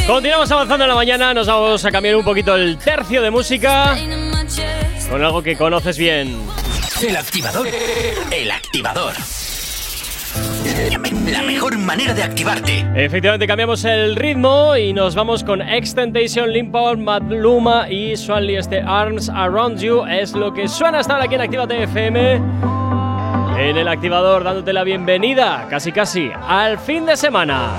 [0.09, 3.95] Continuamos avanzando en la mañana, nos vamos a cambiar un poquito el tercio de música
[5.07, 6.35] con algo que conoces bien.
[6.99, 7.67] El activador.
[8.31, 9.13] El activador.
[11.31, 12.87] La mejor manera de activarte.
[12.95, 18.55] Efectivamente, cambiamos el ritmo y nos vamos con Extentation, Limpon, Madluma y Swanly.
[18.55, 22.41] Este Arms Around You es lo que suena hasta ahora aquí en Actívate FM.
[23.59, 27.73] En el activador, dándote la bienvenida, casi casi, al fin de semana.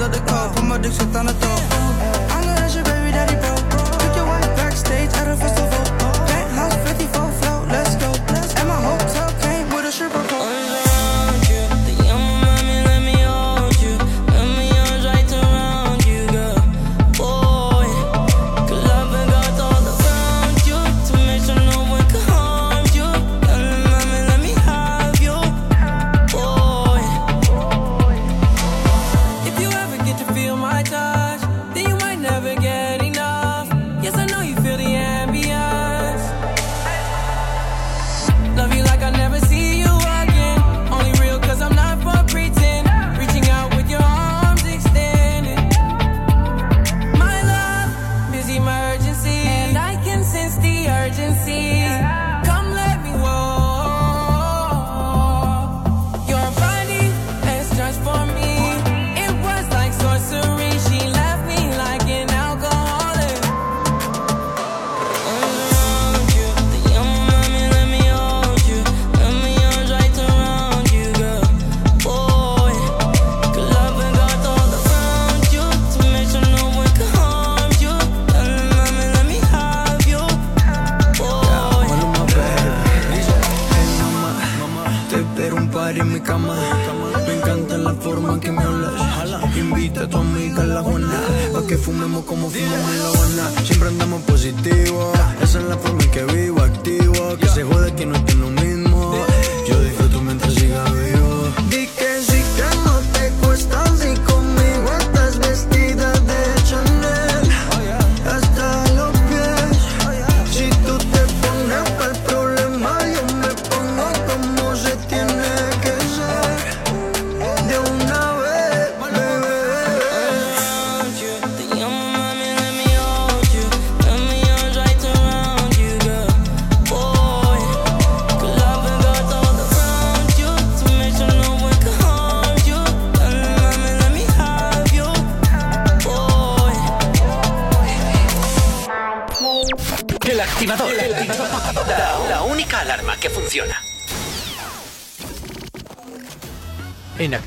[0.00, 0.32] Put my dick
[0.62, 0.92] maar dik
[1.26, 1.69] the top.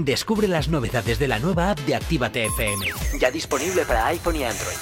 [0.00, 2.86] Descubre las novedades de la nueva app de Actívate FM.
[3.18, 4.76] Ya disponible para iPhone y Android.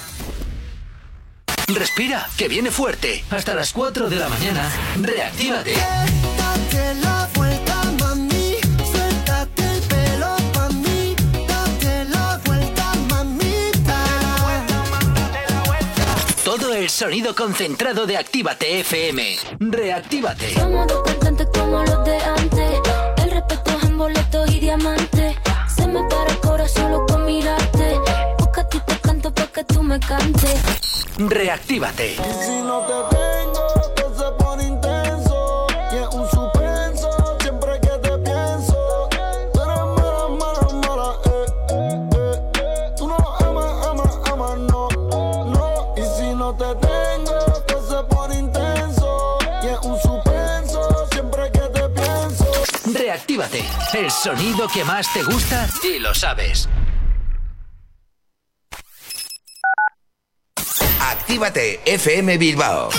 [1.69, 3.23] Respira, que viene fuerte.
[3.31, 4.71] Hasta las 4 de la mañana.
[5.01, 5.73] Reactívate.
[5.73, 8.57] Date la vuelta, mami.
[8.91, 11.15] Suéltate el pelo pa' mí.
[11.47, 14.03] Date la vuelta, mamita.
[16.45, 19.35] Todo el sonido concentrado de Actívate FM.
[19.61, 20.53] Reactívate.
[20.53, 22.76] Somos dos cantantes como los de antes.
[24.77, 25.35] Y.
[25.75, 27.99] Se me para el corazón solo con mirarte.
[28.37, 31.05] Porque a ti te canto para que tú me cantes.
[31.17, 32.15] Reactívate.
[32.15, 33.46] Si no te
[53.93, 56.67] El sonido que más te gusta y lo sabes.
[60.99, 62.89] Actívate FM Bilbao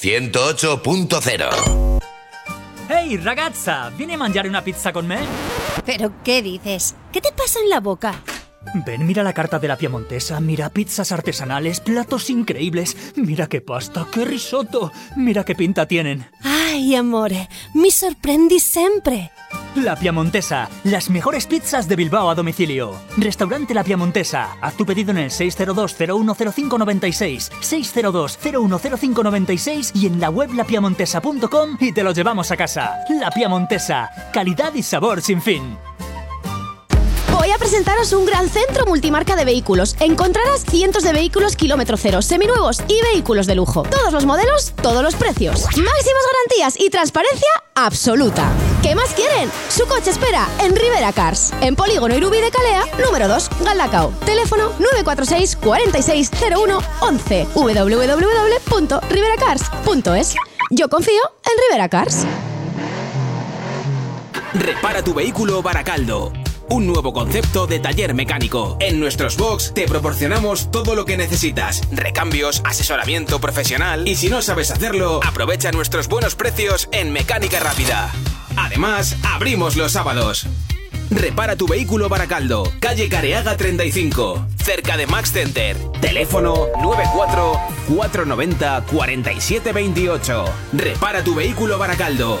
[0.00, 2.00] 108.0
[2.88, 5.18] Ehi ragazza, vieni a mangiare una pizza con me?
[5.86, 6.94] ¿Pero qué dices?
[7.12, 8.22] ¿Qué te pasa en la boca?
[8.86, 14.06] Ven, mira la carta de la Piemontesa, mira pizzas artesanales, platos increíbles, mira qué pasta,
[14.12, 16.26] qué risotto, mira qué pinta tienen.
[16.42, 19.30] Ay, amore, mi sorprendi sempre.
[19.76, 22.94] La Piamontesa, las mejores pizzas de Bilbao a domicilio.
[23.16, 31.76] Restaurante La Piamontesa, haz tu pedido en el 602-010596, 602-010596 y en la web lapiamontesa.com
[31.80, 33.00] y te lo llevamos a casa.
[33.10, 35.76] La Piamontesa, calidad y sabor sin fin.
[37.32, 39.96] Voy a presentaros un gran centro multimarca de vehículos.
[39.98, 43.82] Encontrarás cientos de vehículos kilómetro cero, seminuevos y vehículos de lujo.
[43.82, 45.64] Todos los modelos, todos los precios.
[45.64, 48.52] Máximas garantías y transparencia absoluta.
[48.84, 49.50] ¿Qué más quieren?
[49.70, 51.54] Su coche espera en Rivera Cars.
[51.62, 54.12] En Polígono Irubí de Calea, número 2, Galdacao.
[54.26, 60.34] Teléfono 946 4601 11 www.riveracars.es
[60.70, 62.26] Yo confío en Rivera Cars.
[64.52, 66.34] Repara tu vehículo Baracaldo.
[66.68, 68.76] Un nuevo concepto de taller mecánico.
[68.80, 71.80] En nuestros box te proporcionamos todo lo que necesitas.
[71.90, 74.06] Recambios, asesoramiento profesional.
[74.06, 78.12] Y si no sabes hacerlo, aprovecha nuestros buenos precios en Mecánica Rápida.
[78.56, 80.46] Además, abrimos los sábados.
[81.10, 85.76] Repara tu vehículo Baracaldo, calle Careaga 35, cerca de Max Center.
[86.00, 87.52] Teléfono 94
[87.88, 90.44] 490 4728.
[90.72, 92.40] Repara tu vehículo Baracaldo.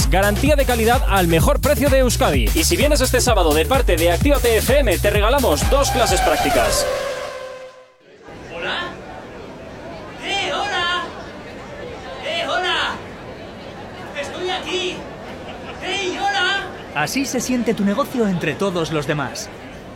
[0.09, 2.49] garantía de calidad al mejor precio de Euskadi.
[2.55, 6.85] Y si vienes este sábado de parte de Actívate FM, te regalamos dos clases prácticas.
[10.23, 11.03] ¡Eh, hola!
[12.25, 12.95] ¡Eh, hola!
[14.19, 14.95] ¡Estoy aquí!
[15.83, 16.67] ¡Hey, hola!
[16.95, 19.49] Así se siente tu negocio entre todos los demás.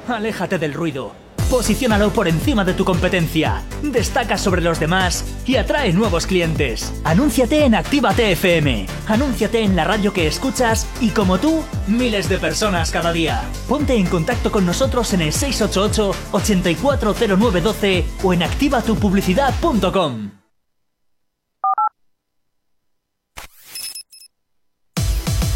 [0.08, 1.25] Aléjate del ruido.
[1.50, 3.62] Posiciónalo por encima de tu competencia.
[3.84, 6.92] Destaca sobre los demás y atrae nuevos clientes.
[7.04, 8.88] Anúnciate en Actívate FM.
[9.08, 13.44] Anúnciate en la radio que escuchas y como tú, miles de personas cada día.
[13.70, 20.32] Ponte en contacto con nosotros en el 688 840912 o en activatupublicidad.com.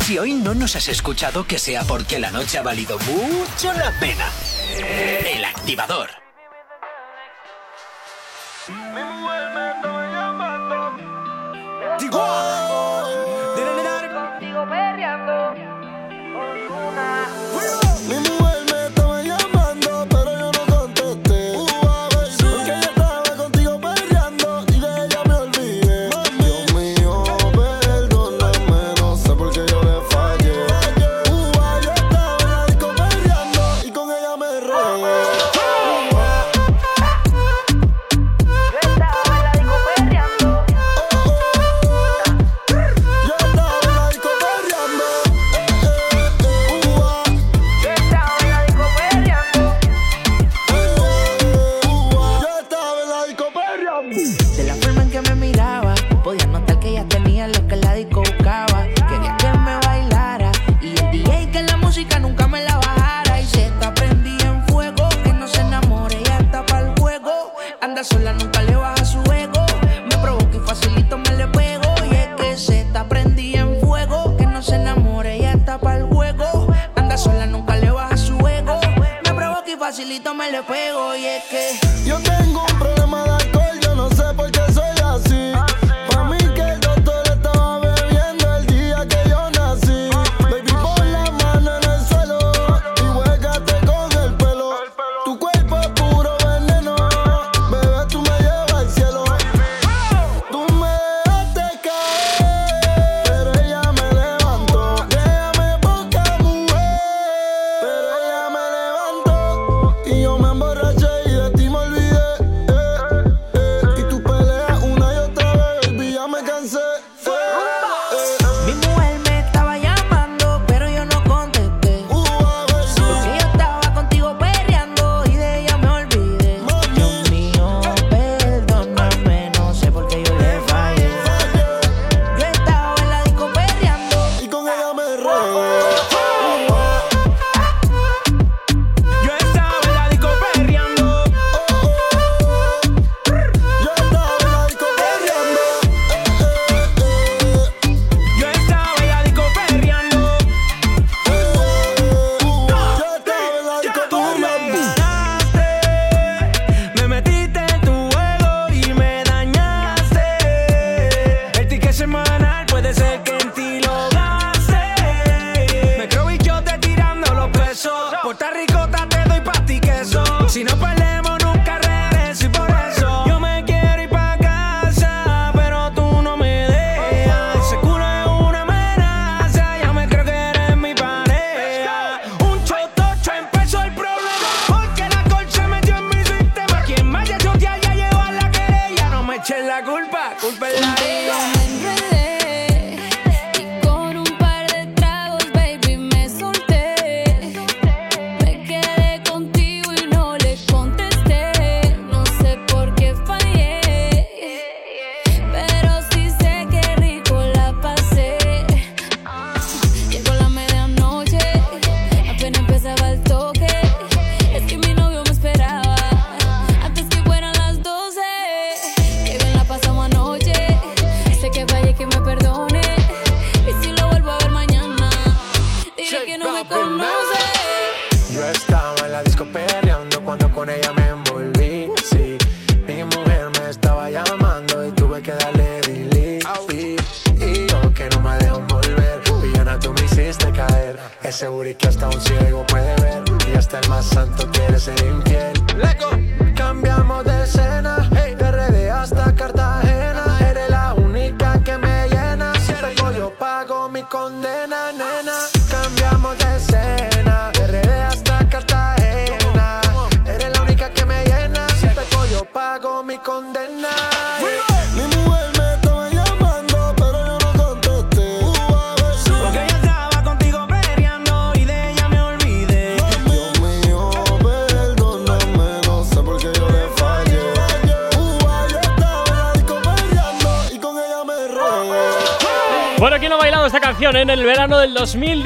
[0.02, 3.92] Si hoy no nos has escuchado, que sea porque la noche ha valido mucho la
[4.00, 4.26] pena.
[4.80, 6.10] El activador.
[12.00, 12.59] Contigo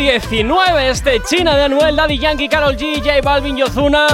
[0.04, 0.90] 2019?
[0.90, 4.08] Este China de Anuel, Daddy Yankee, Carol G, J Balvin, Yozuna.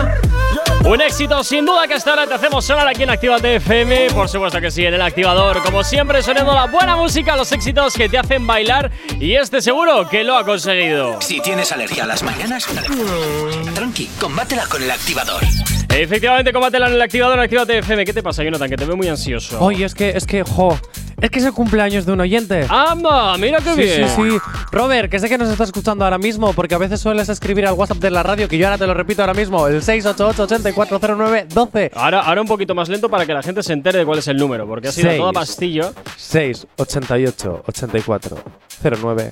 [0.86, 4.12] Un éxito sin duda que hasta ahora te hacemos sonar aquí en Actívate FM.
[4.12, 5.62] Por supuesto que sí, en el activador.
[5.64, 8.92] Como siempre, sonando la buena música, los éxitos que te hacen bailar.
[9.20, 11.20] Y este seguro que lo ha conseguido.
[11.22, 12.68] Si tienes alergia a las mañanas,
[13.74, 15.42] tranqui, combátela con el activador.
[15.90, 18.06] Efectivamente, combátela en el activador en Actívate FM.
[18.06, 18.70] ¿Qué te pasa, Jonathan?
[18.70, 19.60] Que te veo muy ansioso.
[19.60, 20.80] Oye, es que, es que, jo,
[21.22, 22.66] es que es el cumpleaños de un oyente.
[22.70, 23.38] ¡Anda!
[23.38, 24.10] Mira qué sí, bien.
[24.10, 24.38] Sí, sí,
[24.72, 27.74] Robert, que sé que nos está escuchando ahora mismo, porque a veces sueles escribir al
[27.74, 31.92] WhatsApp de la radio, que yo ahora te lo repito ahora mismo, el 688-8409-12.
[31.96, 34.28] Ahora, ahora un poquito más lento para que la gente se entere de cuál es
[34.28, 35.94] el número, porque ha sido todo pastillo.
[38.84, 39.32] 688-8409-12.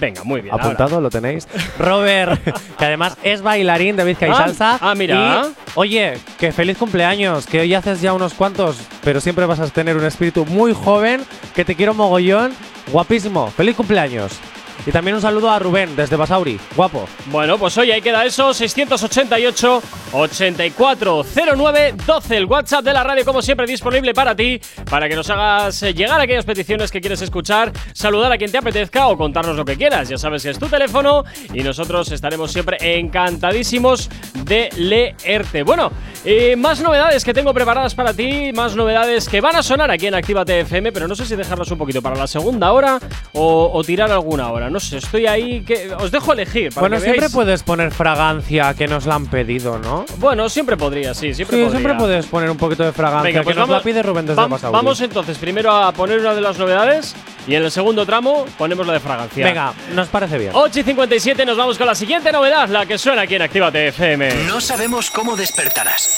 [0.00, 0.54] Venga, muy bien.
[0.54, 1.46] Apuntado, lo tenéis.
[1.78, 2.40] Robert,
[2.78, 4.78] que además es bailarín de Vizca y Ah, Salsa.
[4.80, 5.44] ah, mira.
[5.46, 9.66] Y, oye, que feliz cumpleaños, que hoy haces ya unos cuantos, pero siempre vas a
[9.68, 11.09] tener un espíritu muy joven,
[11.54, 12.52] que te quiero mogollón,
[12.92, 13.50] guapísimo.
[13.50, 14.40] Feliz cumpleaños.
[14.86, 17.06] Y también un saludo a Rubén desde Basauri, guapo.
[17.26, 19.82] Bueno, pues hoy ahí queda eso, 688
[20.12, 25.28] 8409 12 el WhatsApp de la radio como siempre disponible para ti, para que nos
[25.28, 29.54] hagas eh, llegar aquellas peticiones que quieres escuchar, saludar a quien te apetezca o contarnos
[29.54, 30.08] lo que quieras.
[30.08, 34.08] Ya sabes que es tu teléfono y nosotros estaremos siempre encantadísimos
[34.44, 35.62] de leerte.
[35.62, 35.92] Bueno,
[36.22, 40.06] Y más novedades que tengo preparadas para ti, más novedades que van a sonar aquí
[40.06, 42.98] en Actívate FM, pero no sé si dejarlas un poquito para la segunda hora
[43.32, 44.68] o, o tirar alguna hora.
[44.68, 46.74] No sé, estoy ahí que os dejo elegir.
[46.74, 47.32] Para Bueno, que siempre veáis.
[47.34, 50.04] puedes poner fragancia que nos la han pedido, ¿no?
[50.18, 51.80] Bueno, siempre podría, sí, siempre Sí, podría.
[51.80, 54.26] siempre puedes poner un poquito de fragancia Venga, que pues nos vamos, la pide Rubén
[54.26, 57.14] desde vam- vamos entonces primero a poner una de las novedades
[57.48, 59.46] y en el segundo tramo ponemos la de fragancia.
[59.46, 60.50] Venga, nos parece bien.
[60.54, 63.88] 8 y 57 nos vamos con la siguiente novedad, la que suena aquí en Actívate
[63.88, 64.44] FM.
[64.46, 66.09] No sabemos cómo despertarás,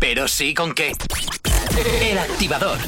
[0.00, 0.92] pero sí con qué.
[2.00, 2.78] El activador.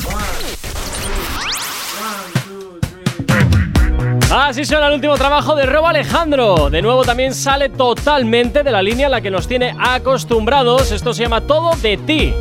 [4.31, 6.71] Así suena el último trabajo de Robo Alejandro.
[6.71, 10.91] De nuevo también sale totalmente de la línea a la que nos tiene acostumbrados.
[10.91, 12.35] Esto se llama Todo de ti.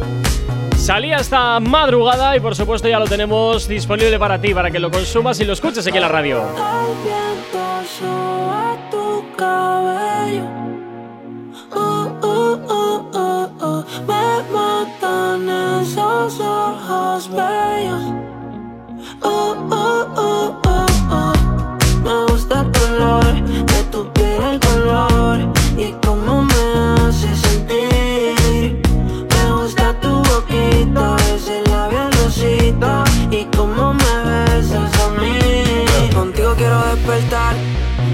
[0.78, 4.90] Salía esta madrugada y por supuesto ya lo tenemos disponible para ti, para que lo
[4.90, 6.42] consumas y lo escuches aquí en la radio.
[6.42, 7.52] El viento
[37.12, 37.56] despertar,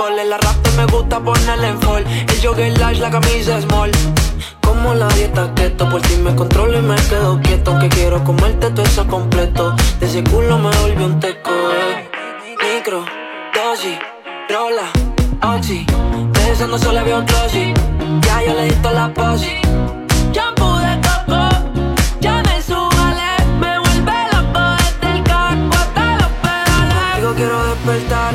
[0.00, 0.24] cole.
[0.24, 2.04] La rap me gusta ponerle en fall.
[2.32, 3.90] El jogger large, la camisa small.
[4.66, 7.78] Como la dieta keto, por ti me controlo y me quedo quieto.
[7.78, 9.74] Que quiero comerte todo eso completo.
[9.98, 12.08] De ese culo me volvió un teco, eh.
[12.62, 13.04] Micro,
[13.54, 13.98] dosis,
[14.48, 14.88] rola,
[15.54, 15.86] oxi.
[16.32, 17.74] Pensando solo veo glossy.
[18.26, 19.56] Ya yo le di toda la posi.
[20.32, 21.40] Shampoo de coco,
[22.20, 23.30] ya me subale.
[23.62, 27.16] Me vuelve loco desde el carro hasta los pedales.
[27.16, 28.34] Digo quiero despertar,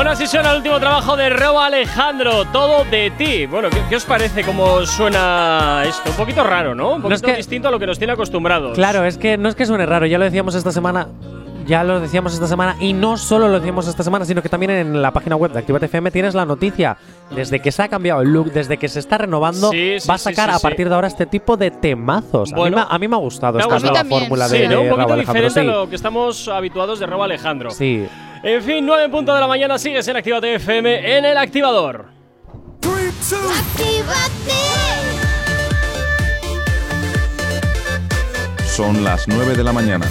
[0.00, 3.44] Bueno, así suena el último trabajo de Robo Alejandro, todo de ti.
[3.44, 6.08] Bueno, ¿qué, qué os parece cómo suena esto?
[6.08, 6.94] Un poquito raro, ¿no?
[6.94, 8.74] Un No es poquito que- distinto a lo que nos tiene acostumbrados.
[8.76, 11.08] Claro, es que no es que suene raro, ya lo decíamos esta semana.
[11.66, 14.70] Ya lo decíamos esta semana y no solo lo decíamos esta semana, sino que también
[14.70, 16.96] en la página web de Activate FM tienes la noticia.
[17.30, 20.14] Desde que se ha cambiado el look, desde que se está renovando, Sí, sí, va
[20.14, 22.52] a sacar sí, a partir de ahora este tipo de temazos.
[22.52, 22.78] Bueno.
[22.78, 24.80] a, mí, me- a mí me ha gustado esta nueva fórmula Sí, de, ¿no?
[24.80, 27.70] Un poquito Raúl diferente a lo que estamos habituados de Robo Alejandro.
[27.70, 28.08] Sí.
[28.42, 32.06] En fin, 9 en punto de la mañana, sigues en Actívate FM en el activador.
[38.64, 40.06] Son las 9 de la mañana.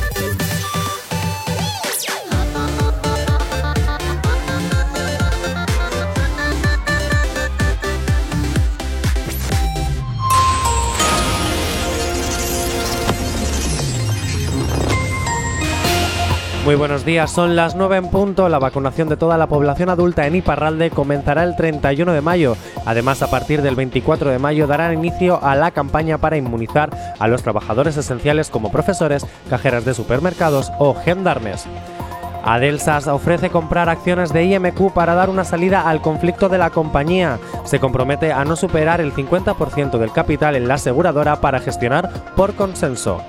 [16.69, 18.47] Muy buenos días, son las 9 en punto.
[18.47, 22.55] La vacunación de toda la población adulta en Iparralde comenzará el 31 de mayo.
[22.85, 27.27] Además, a partir del 24 de mayo darán inicio a la campaña para inmunizar a
[27.27, 31.65] los trabajadores esenciales como profesores, cajeras de supermercados o gendarmes.
[32.43, 37.39] Adelsas ofrece comprar acciones de IMQ para dar una salida al conflicto de la compañía.
[37.63, 42.53] Se compromete a no superar el 50% del capital en la aseguradora para gestionar por
[42.53, 43.23] consenso.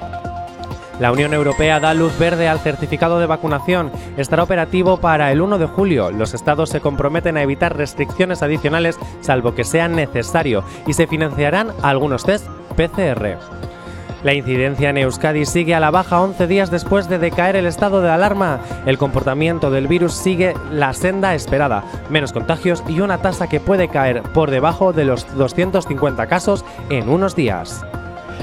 [1.01, 3.91] La Unión Europea da luz verde al certificado de vacunación.
[4.19, 6.11] Estará operativo para el 1 de julio.
[6.11, 11.73] Los estados se comprometen a evitar restricciones adicionales salvo que sea necesario y se financiarán
[11.81, 12.47] algunos test
[12.77, 13.39] PCR.
[14.23, 18.03] La incidencia en Euskadi sigue a la baja 11 días después de decaer el estado
[18.03, 18.61] de alarma.
[18.85, 23.89] El comportamiento del virus sigue la senda esperada, menos contagios y una tasa que puede
[23.89, 27.83] caer por debajo de los 250 casos en unos días.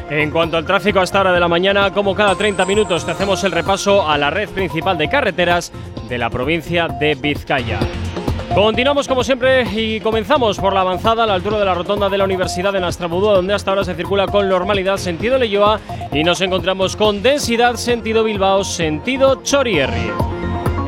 [0.09, 3.11] En cuanto al tráfico a esta hora de la mañana, como cada 30 minutos te
[3.11, 5.71] hacemos el repaso a la red principal de carreteras
[6.07, 7.79] de la provincia de Vizcaya.
[8.55, 12.17] Continuamos como siempre y comenzamos por la avanzada a la altura de la rotonda de
[12.17, 15.79] la Universidad de Nastrabudúa, donde hasta ahora se circula con normalidad sentido Leyoa
[16.11, 20.36] y nos encontramos con densidad sentido Bilbao, sentido Chorierri.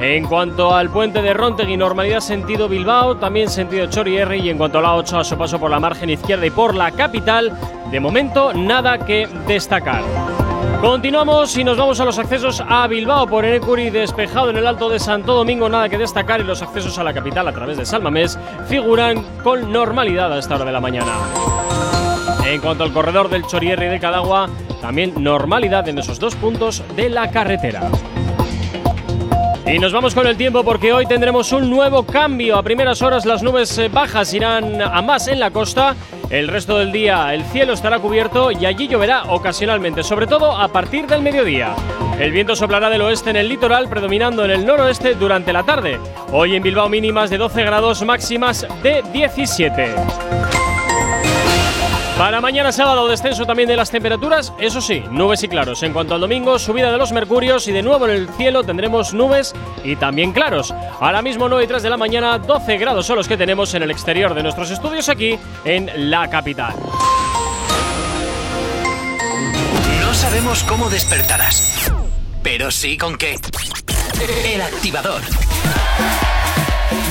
[0.01, 4.79] En cuanto al puente de Rontegui, normalidad sentido Bilbao, también sentido Chorierri y en cuanto
[4.79, 7.51] a la 8 a su paso por la margen izquierda y por la capital,
[7.91, 10.01] de momento nada que destacar.
[10.79, 14.87] Continuamos y nos vamos a los accesos a Bilbao por Enecuri, despejado en el Alto
[14.87, 17.85] de Santo Domingo, nada que destacar y los accesos a la capital a través de
[17.85, 18.39] Salmamés
[18.69, 21.11] figuran con normalidad a esta hora de la mañana.
[22.45, 24.47] En cuanto al corredor del Chorierri de Cadagua,
[24.79, 27.81] también normalidad en esos dos puntos de la carretera.
[29.71, 32.57] Y nos vamos con el tiempo porque hoy tendremos un nuevo cambio.
[32.57, 35.95] A primeras horas las nubes eh, bajas irán a más en la costa.
[36.31, 40.69] El resto del día el cielo estará cubierto y allí lloverá ocasionalmente, sobre todo a
[40.69, 41.75] partir del mediodía.
[42.19, 45.99] El viento soplará del oeste en el litoral, predominando en el noroeste durante la tarde.
[46.31, 50.48] Hoy en Bilbao mínimas de 12 grados, máximas de 17.
[52.19, 55.81] Para mañana sábado descenso también de las temperaturas, eso sí, nubes y claros.
[55.83, 59.13] En cuanto al domingo, subida de los mercurios y de nuevo en el cielo tendremos
[59.13, 59.55] nubes
[59.85, 60.73] y también claros.
[60.99, 63.83] Ahora mismo 9 y 3 de la mañana, 12 grados son los que tenemos en
[63.83, 66.73] el exterior de nuestros estudios aquí en la capital.
[70.01, 71.89] No sabemos cómo despertarás,
[72.43, 73.39] pero sí con qué.
[74.43, 75.21] El activador.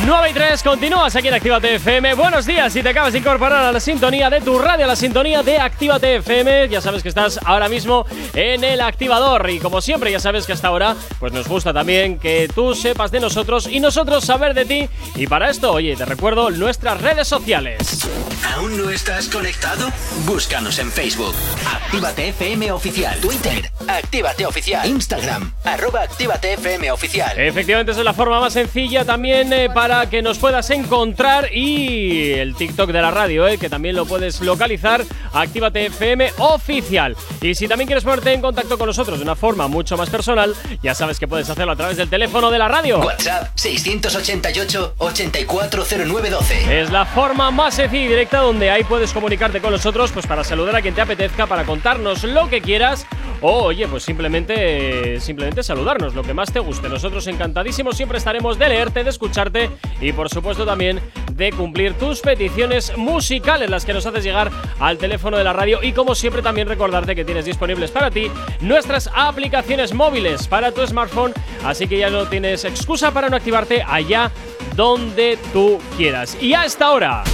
[0.06, 2.14] 9 y 3, continúas aquí en Actívate FM.
[2.14, 4.96] Buenos días si te acabas de incorporar a la sintonía de tu radio, a la
[4.96, 6.68] sintonía de Actívate FM.
[6.68, 9.50] Ya sabes que estás ahora mismo en el activador.
[9.50, 13.10] Y como siempre, ya sabes que hasta ahora, pues nos gusta también que tú sepas
[13.10, 14.88] de nosotros y nosotros saber de ti.
[15.16, 18.06] Y para esto, oye, te recuerdo nuestras redes sociales.
[18.54, 19.90] ¿Aún no estás conectado?
[20.24, 21.34] Búscanos en Facebook.
[21.66, 23.18] Actívate FM Oficial.
[23.20, 23.70] Twitter.
[23.86, 24.88] Actívate Oficial.
[24.88, 25.52] Instagram.
[25.64, 27.38] Arroba Actívate FM Oficial.
[27.38, 32.32] Efectivamente, esa es la forma más sencilla también eh, para que nos puedas encontrar y
[32.32, 37.16] el TikTok de la radio, eh, que también lo puedes localizar, Actívate FM oficial.
[37.40, 40.54] Y si también quieres ponerte en contacto con nosotros de una forma mucho más personal,
[40.82, 42.98] ya sabes que puedes hacerlo a través del teléfono de la radio.
[42.98, 46.82] WhatsApp 688 840912.
[46.82, 50.44] Es la forma más sencilla y directa donde ahí puedes comunicarte con nosotros pues para
[50.44, 53.06] saludar a quien te apetezca, para contarnos lo que quieras
[53.40, 56.88] o oye, pues simplemente simplemente saludarnos, lo que más te guste.
[56.88, 59.70] Nosotros encantadísimos siempre estaremos de leerte, de escucharte
[60.00, 61.00] y por supuesto también
[61.32, 64.50] de cumplir tus peticiones musicales, las que nos haces llegar
[64.80, 68.30] al teléfono de la radio y como siempre también recordarte que tienes disponibles para ti
[68.60, 71.32] nuestras aplicaciones móviles para tu smartphone,
[71.64, 74.30] así que ya no tienes excusa para no activarte allá
[74.76, 76.36] donde tú quieras.
[76.40, 77.24] Y a esta hora,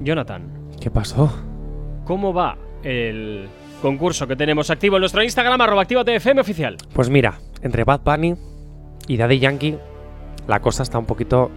[0.00, 1.32] Jonathan, ¿Qué pasó?
[2.04, 3.48] ¿cómo va el
[3.80, 6.76] concurso que tenemos activo en nuestro Instagram, arroba Actívate FM oficial?
[6.92, 8.34] Pues mira, entre Bad Bunny
[9.06, 9.78] y Daddy Yankee,
[10.46, 11.50] la cosa está un poquito.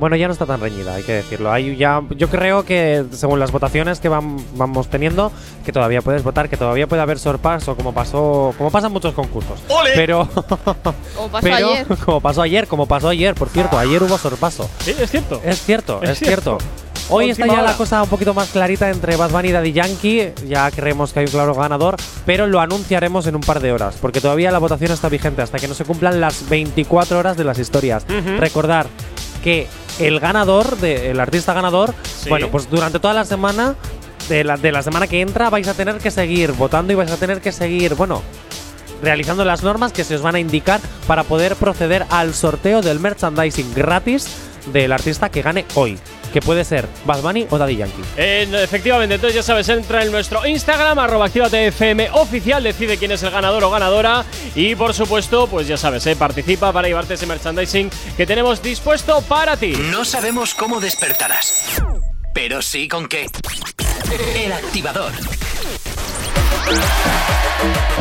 [0.00, 1.52] Bueno, ya no está tan reñida, hay que decirlo.
[1.52, 5.30] Hay ya, yo creo que según las votaciones que vam- vamos teniendo,
[5.66, 9.12] que todavía puedes votar, que todavía puede haber sorpaso, como pasó, como pasa en muchos
[9.14, 9.60] concursos.
[9.94, 10.26] Pero,
[11.14, 11.86] Como pasó pero ayer.
[12.04, 14.68] como pasó ayer, como pasó ayer, por cierto, ayer hubo sorpaso.
[14.80, 15.40] Sí, es cierto.
[15.44, 16.58] Es cierto, Es es, cierto.
[17.14, 20.32] Hoy está ya la cosa un poquito más clarita entre Bad Bunny y Daddy Yankee.
[20.48, 23.96] Ya creemos que hay un claro ganador, pero lo anunciaremos en un par de horas,
[24.00, 27.44] porque todavía la votación está vigente hasta que no se cumplan las 24 horas de
[27.44, 28.04] las historias.
[28.04, 28.38] Ujú.
[28.38, 28.86] Recordar
[29.44, 29.66] que
[29.98, 32.28] el ganador, de, el artista ganador, Sí.
[32.30, 33.74] bueno, pues durante toda la semana,
[34.28, 37.10] de la, de la semana que entra, vais a tener que seguir votando y vais
[37.10, 38.22] a tener que seguir, bueno,
[39.02, 43.00] realizando las normas que se os van a indicar para poder proceder al sorteo del
[43.00, 44.28] merchandising gratis
[44.72, 45.98] del artista que gane hoy,
[46.32, 48.02] que puede ser Bad Bunny o Daddy Yankee.
[48.16, 53.22] En- efectivamente, entonces ya sabes, entra en nuestro Instagram, arroba FM oficial, decide quién es
[53.22, 54.24] el ganador o ganadora
[54.54, 59.20] y por supuesto, pues ya sabes, eh, participa para llevarte ese merchandising que tenemos dispuesto
[59.22, 59.72] para ti.
[59.90, 61.82] No sabemos cómo despertarás,
[62.34, 63.26] pero sí con qué.
[64.36, 65.12] El activador.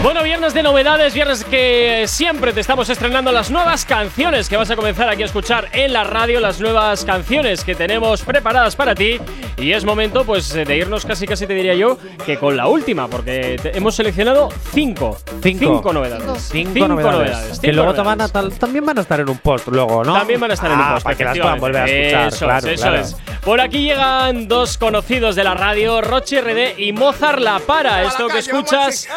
[0.03, 4.72] Bueno, viernes de novedades, viernes que siempre te estamos estrenando las nuevas canciones que vas
[4.72, 8.95] a comenzar aquí a escuchar en la radio, las nuevas canciones que tenemos preparadas para
[8.95, 9.20] ti.
[9.57, 13.07] Y es momento, pues, de irnos casi, casi te diría yo, que con la última,
[13.07, 15.18] porque hemos seleccionado cinco.
[15.43, 15.93] Cinco.
[15.93, 16.49] novedades.
[16.51, 17.59] Cinco, novedades.
[17.59, 18.34] que cinco luego novedades.
[18.34, 20.14] van a también van a estar en un post luego, ¿no?
[20.16, 21.03] También van a estar en Ah, un post.
[21.03, 22.28] Para que las puedan volver a escuchar.
[22.30, 22.97] Eso claro, es, eso claro.
[23.01, 23.16] es.
[23.43, 28.03] Por aquí llegan dos conocidos de la radio, Roche RD y Mozart La Para.
[28.03, 29.07] Esto que escuchas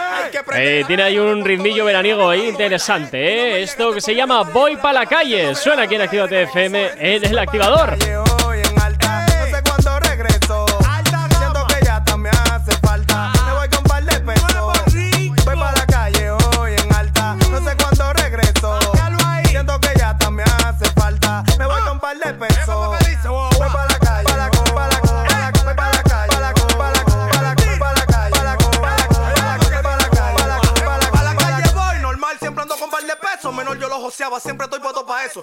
[0.54, 3.62] eh, tiene ahí un ritmillo veraniego ahí interesante, ¿eh?
[3.62, 5.54] Esto que se llama Voy pa' la calle.
[5.54, 7.98] Suena aquí en Actívate FM en el activador.
[34.40, 35.40] Siempre estoy puesto para eso.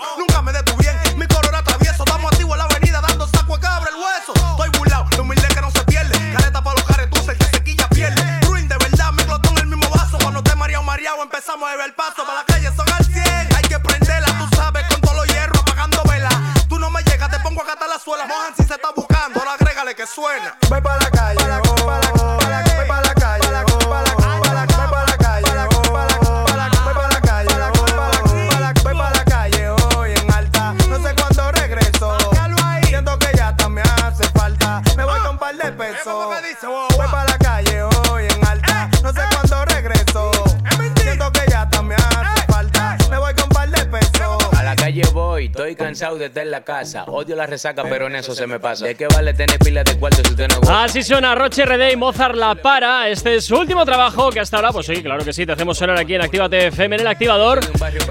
[46.02, 47.04] Cansado de estar en la casa.
[47.04, 48.86] Odio la resaca, pero en eso se me pasa.
[48.86, 50.21] ¿De qué vale tener pilas de cuarto
[50.70, 53.10] Así suena Roche RD y Mozart La Para.
[53.10, 55.78] Este es su último trabajo que hasta ahora, pues sí, claro que sí, te hacemos
[55.78, 57.60] sonar aquí en Actívate FM en el activador.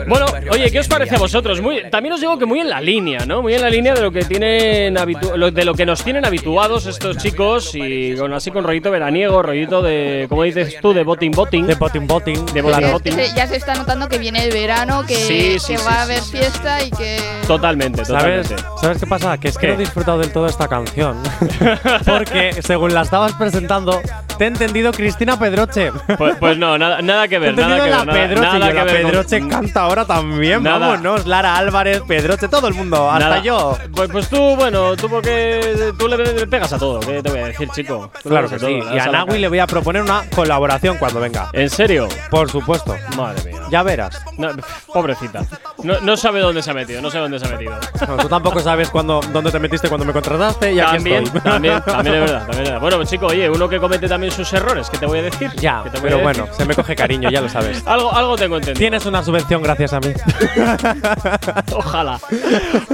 [0.06, 1.60] Bueno, oye, ¿qué os parece a vosotros?
[1.60, 3.40] Muy, también os digo que muy en la línea, ¿no?
[3.42, 7.16] Muy en la línea de lo que tienen de lo que nos tienen habituados estos
[7.18, 11.66] chicos y con así con rollito veraniego, rollito de, como dices tú, de boting boting.
[11.66, 12.46] De boting boting.
[12.46, 13.12] De boting Es- boting.
[13.14, 16.02] se- ya se está notando que viene el verano, que, Sí, sí, que sí, va
[16.02, 17.18] a sí, haber fiesta y que.
[17.46, 18.80] Totalmente, ¿Sabes, totalmente.
[18.80, 19.38] ¿Sabes qué pasa?
[19.38, 21.16] Que es que no he disfrutado del todo esta canción.
[22.18, 24.00] Porque según la estabas presentando,
[24.38, 25.92] te he entendido Cristina Pedroche.
[26.18, 28.06] Pues, pues no, nada, nada que Te he ver, nada que la ver.
[28.06, 28.40] nada- Pedroche.
[28.42, 30.62] nada yo, que la ver Pedroche canta ahora también.
[30.62, 30.78] Nada.
[30.78, 31.26] Vámonos.
[31.26, 33.10] Lara Álvarez, Pedroche, todo el mundo.
[33.10, 33.42] Hasta Nada.
[33.42, 33.76] yo.
[33.94, 37.40] Pues, pues tú, bueno, tú porque tú le, le pegas a todo, ¿qué te voy
[37.40, 38.10] a decir, chico?
[38.22, 38.80] Tú Claro que sí.
[38.80, 41.48] todo, Y a Nawi le voy a proponer una colaboración cuando venga.
[41.52, 42.08] ¿En serio?
[42.30, 42.96] Por supuesto.
[43.16, 43.60] Madre mía.
[43.70, 44.20] Ya verás.
[44.38, 44.48] No,
[44.92, 45.42] pobrecita.
[45.84, 47.72] No, no sabe dónde se ha metido, no sabe dónde se ha metido.
[48.20, 51.40] Tú tampoco sabes cuándo, dónde te metiste cuando me contrataste y aquí También, estoy.
[51.40, 52.80] también, también es verdad, también es verdad.
[52.80, 55.50] Bueno, chico, oye, uno que comete también sus errores, ¿qué te voy a decir?
[55.56, 56.42] Ya, ¿Qué te voy a pero decir?
[56.42, 57.82] bueno, se me coge cariño, ya lo sabes.
[57.86, 58.78] Algo, algo tengo entendido.
[58.78, 60.12] Tienes una subvención gracias a mí.
[61.72, 62.20] Ojalá.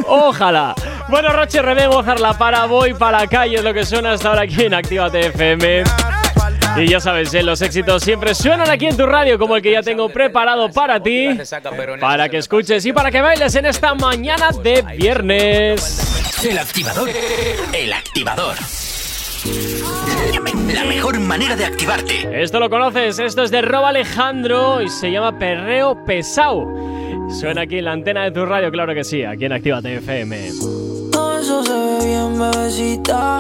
[0.07, 0.75] Ojalá.
[1.09, 4.43] Bueno, Roche Mozart la para, voy para la calle, es lo que suena hasta ahora
[4.43, 5.85] aquí en Actívate FM.
[6.77, 9.73] Y ya sabes, eh, los éxitos siempre suenan aquí en tu radio, como el que
[9.73, 11.29] ya tengo preparado para ti,
[12.01, 16.43] para que escuches y para que bailes en esta mañana de viernes.
[16.45, 17.09] El activador.
[17.73, 18.57] El activador.
[20.75, 22.43] La mejor manera de activarte.
[22.43, 26.67] Esto lo conoces, esto es de Rob Alejandro y se llama Perreo Pesao.
[27.31, 30.53] Suena aquí en la antena de tu radio, claro que sí, aquí en Actívate FM.
[31.11, 33.39] Todo eso se ve bien, bebecita.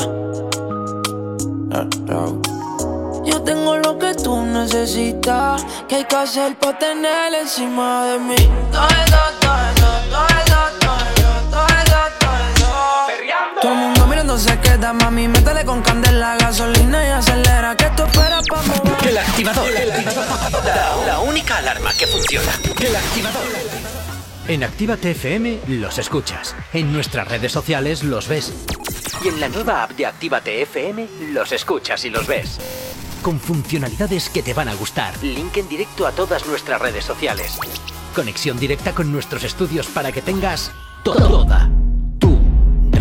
[3.24, 5.64] Yo tengo lo que tú necesitas.
[5.88, 8.36] Que hay que hacer para tener encima de mí.
[8.72, 10.95] Todo eso, todo eso, todo eso, todo eso, todo eso, todo eso.
[13.60, 15.28] Todo el mundo mirando se queda, mami.
[15.28, 17.74] Métele con candela, gasolina y acelera.
[17.74, 19.08] Que tú esperas para mover.
[19.08, 19.66] El activador.
[20.64, 22.52] La, la única alarma que funciona.
[22.78, 23.42] El activador.
[24.48, 26.54] En Actívate FM los escuchas.
[26.74, 28.52] En nuestras redes sociales los ves.
[29.24, 32.58] Y en la nueva app de Actívate FM los escuchas y los ves.
[33.22, 35.14] Con funcionalidades que te van a gustar.
[35.22, 37.58] Link en directo a todas nuestras redes sociales.
[38.14, 40.70] Conexión directa con nuestros estudios para que tengas
[41.02, 41.70] toda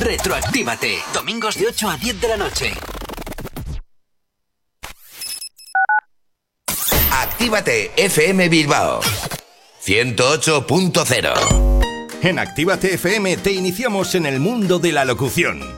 [0.00, 0.98] Retroactívate.
[1.12, 2.72] Domingos de 8 a 10 de la noche.
[7.10, 9.00] Actívate FM Bilbao
[9.84, 11.32] 108.0
[12.22, 15.77] En Actívate FM te iniciamos en el mundo de la locución.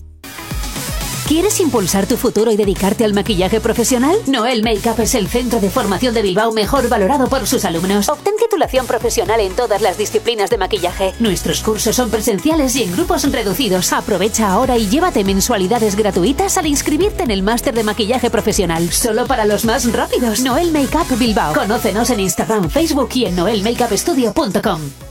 [1.31, 4.17] ¿Quieres impulsar tu futuro y dedicarte al maquillaje profesional?
[4.27, 8.09] Noel Makeup es el centro de formación de Bilbao mejor valorado por sus alumnos.
[8.09, 11.13] Obtén titulación profesional en todas las disciplinas de maquillaje.
[11.19, 13.93] Nuestros cursos son presenciales y en grupos reducidos.
[13.93, 18.91] Aprovecha ahora y llévate mensualidades gratuitas al inscribirte en el máster de maquillaje profesional.
[18.91, 20.41] Solo para los más rápidos.
[20.41, 21.53] Noel Makeup Bilbao.
[21.53, 25.10] Conócenos en Instagram, Facebook y en noelmakeupstudio.com.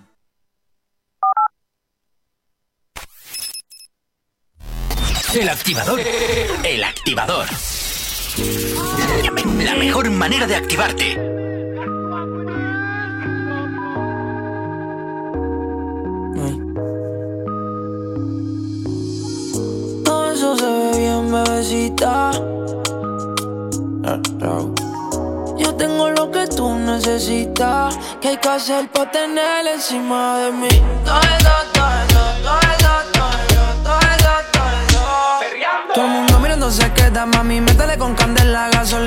[5.33, 6.01] El activador.
[6.63, 7.47] El activador.
[9.63, 11.15] La mejor manera de activarte.
[20.03, 22.31] Todo eso se ve bien, bebecita.
[25.57, 27.97] Yo tengo lo que tú necesitas.
[28.19, 30.67] Que hay que hacer para tener encima de mí?
[31.05, 33.20] Todo eso, todo eso, todo eso,
[35.93, 37.59] Todo el mundo mirando se queda, mami.
[37.59, 39.00] Métele con candela, gasolina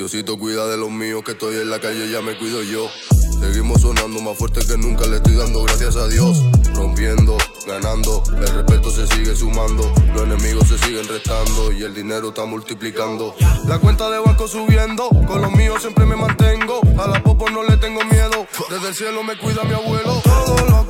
[0.00, 2.88] Diosito cuida de los míos que estoy en la calle, ya me cuido yo.
[3.38, 6.42] Seguimos sonando más fuerte que nunca, le estoy dando gracias a Dios.
[6.72, 7.36] Rompiendo,
[7.66, 12.46] ganando, el respeto se sigue sumando, los enemigos se siguen restando y el dinero está
[12.46, 13.34] multiplicando.
[13.66, 16.80] La cuenta de banco subiendo, con los míos siempre me mantengo.
[16.98, 20.22] A la popo no le tengo miedo, desde el cielo me cuida mi abuelo.
[20.24, 20.89] Todo lo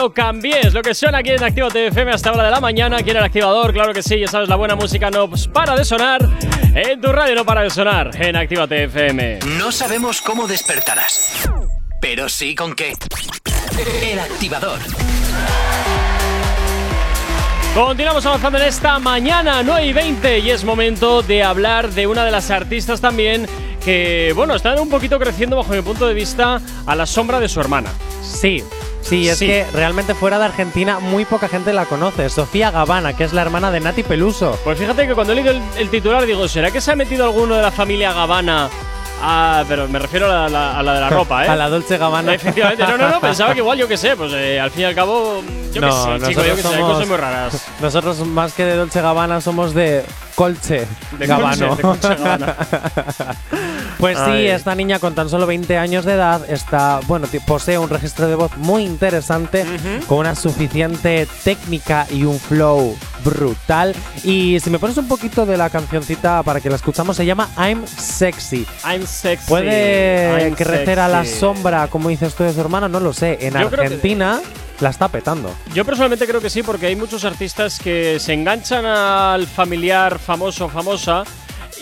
[0.00, 3.10] lo cambies, lo que suena aquí en Actívate FM hasta hora de la mañana, aquí
[3.10, 6.26] en el activador, claro que sí, ya sabes, la buena música no para de sonar,
[6.74, 9.40] en tu radio no para de sonar, en Actívate FM.
[9.58, 11.50] No sabemos cómo despertarás,
[12.00, 12.94] pero sí con qué.
[14.02, 14.78] El activador.
[17.74, 22.24] Continuamos avanzando en esta mañana 9 y 20 y es momento de hablar de una
[22.24, 23.46] de las artistas también
[23.84, 27.50] que, bueno, están un poquito creciendo bajo mi punto de vista a la sombra de
[27.50, 27.90] su hermana.
[28.22, 28.64] Sí,
[29.10, 29.46] sí, es Sí.
[29.46, 32.28] que realmente fuera de Argentina muy poca gente la conoce.
[32.30, 34.58] Sofía Gavana, que es la hermana de Nati Peluso.
[34.64, 37.24] Pues fíjate que cuando he leído el, el titular digo, ¿será que se ha metido
[37.24, 38.68] alguno de la familia Gavana?
[39.22, 41.48] Ah, pero me refiero a la, la- a la de la ropa, ¿eh?
[41.48, 42.32] A la Dolce Gabbana.
[42.34, 44.84] Efectivamente, no, no, no, pensaba que igual, yo qué sé, pues eh, al fin y
[44.86, 45.42] al cabo,
[45.74, 47.66] yo qué sé, chico, yo qué sé, hay cosas muy raras.
[47.82, 50.86] Nosotros más que de Dolce Gabbana somos de Colche
[51.18, 51.68] De Gabbano.
[51.68, 52.56] Colche, de Colche Gabbana.
[54.00, 54.46] pues sí, Ay.
[54.48, 58.34] esta niña con tan solo 20 años de edad está, bueno, posee un registro de
[58.34, 59.64] voz muy interesante
[60.06, 63.94] con una suficiente técnica y un flow brutal.
[64.24, 67.48] Y si me pones un poquito de la cancioncita para que la escuchamos, se llama
[67.56, 68.66] I'm Sexy.
[68.84, 69.46] I'm sexy.
[69.48, 71.40] ¿Puede I'm crecer a la sexy.
[71.40, 72.88] sombra, como dices tú de su hermana?
[72.88, 73.38] No lo sé.
[73.42, 74.40] En Yo Argentina
[74.80, 75.54] la está petando.
[75.74, 80.66] Yo personalmente creo que sí, porque hay muchos artistas que se enganchan al familiar famoso
[80.66, 81.24] o famosa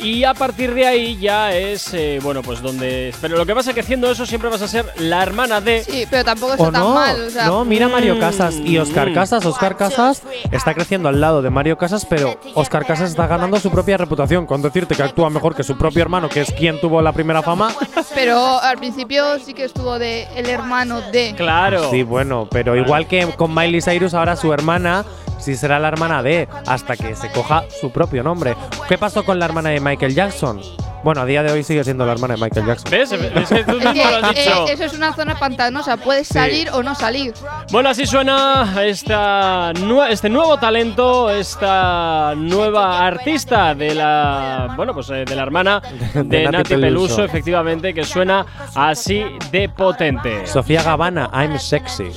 [0.02, 3.14] y a partir de ahí ya es, eh, bueno, pues donde...
[3.20, 5.82] Pero lo que pasa es que haciendo eso siempre vas a ser la hermana de...
[5.84, 7.20] Sí, pero tampoco está O tan no, mal.
[7.22, 9.14] O sea, no, mira Mario Casas y Oscar Mm.
[9.14, 9.44] Casas.
[9.46, 13.70] Oscar Casas está creciendo al lado de Mario Casas, pero Oscar Casas está ganando su
[13.70, 17.00] propia reputación con decirte que actúa mejor que su propio hermano, que es quien tuvo
[17.02, 17.72] la primera fama.
[18.14, 21.34] Pero al principio sí que estuvo de el hermano de.
[21.36, 21.90] Claro.
[21.90, 25.04] Sí, bueno, pero igual que con Miley Cyrus, ahora su hermana
[25.38, 28.56] sí será la hermana de, hasta que se coja su propio nombre.
[28.88, 30.60] ¿Qué pasó con la hermana de Michael Jackson?
[31.04, 32.90] Bueno, a día de hoy sigue siendo la hermana de Michael Jackson.
[32.90, 33.12] ¿Ves?
[33.12, 34.66] Es que tú mismo lo has eh, dicho.
[34.68, 37.32] eso es una zona pantanosa, puedes salir o no salir.
[37.70, 45.08] Bueno, así suena esta nue- este nuevo talento, esta nueva artista de la, bueno, pues
[45.10, 45.80] eh, de la hermana
[46.14, 47.16] de, De Nati Nati Peluso.
[47.16, 47.24] Peluso.
[47.24, 48.44] efectivamente, que suena
[48.74, 50.46] así de potente.
[50.46, 52.10] Sofía Gavana, I'm sexy.